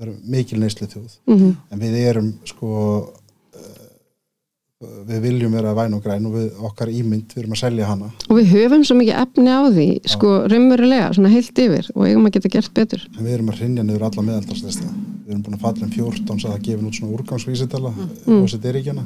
[0.00, 1.50] erum mikil neyslu þjóð Mhm.
[1.70, 2.70] en við erum sko
[4.80, 8.10] við viljum vera væn og græn og við, okkar ímynd, við erum að selja hana.
[8.30, 12.28] Og við höfum svo mikið efni á því sko raunverulega, svona heilt yfir og eigum
[12.30, 13.06] að geta gert betur.
[13.18, 14.88] En við erum að hrinja niður alla meðaldarslisti
[15.30, 18.34] við erum búin að falla um 14 svo að það gefin út svona úrgangsvísitala mm.
[18.34, 19.04] og þessi dyríkjana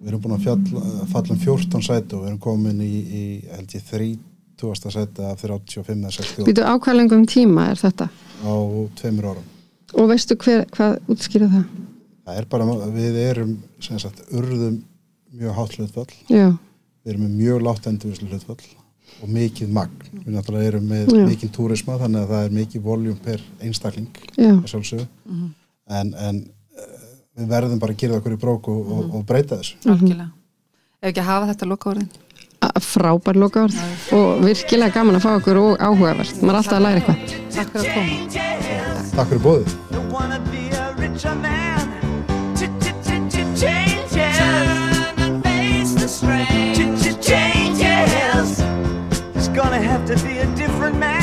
[0.00, 3.24] við erum búin að fjalla, falla um 14 sæti og við erum komin í, í
[3.52, 4.94] held ég 30.
[4.96, 8.08] sæti af 35 eða 60 Býtu ákvæðlengum tíma er þetta?
[8.44, 8.54] Á
[8.96, 9.46] tveimur árum.
[10.00, 11.68] Og veistu hver, hvað útskýra það?
[12.30, 12.64] Það er bara,
[12.94, 13.52] við erum
[13.82, 14.76] sem sagt, urðum
[15.40, 16.12] mjög hátt hlutfall.
[16.30, 16.46] Já,
[17.04, 18.64] við erum með mjög látt endurvislu hlutfall
[19.20, 19.98] og mikið magn.
[20.22, 21.24] Við náttúrulega erum með Já.
[21.26, 25.06] mikið túrisma þannig að það er mikið voljum per einstakling að sjálfsögðu.
[25.90, 26.36] En, en
[26.78, 27.02] eh,
[27.40, 29.74] við verðum bara að gera það okkur í brók og, og, og breyta þessu.
[29.90, 30.30] Algjörlega.
[31.00, 32.10] Ef ekki að hafa þetta loka orðin
[32.60, 33.72] A- frábær lokaord
[34.12, 36.36] og virkilega gaman að fá okkur og áhugavert.
[36.44, 37.18] Maður er alltaf að læra eitthvað.
[37.56, 38.12] Takk fyrir að koma.
[39.16, 39.68] Takk fyrir bóðið
[50.16, 51.19] to be a different man.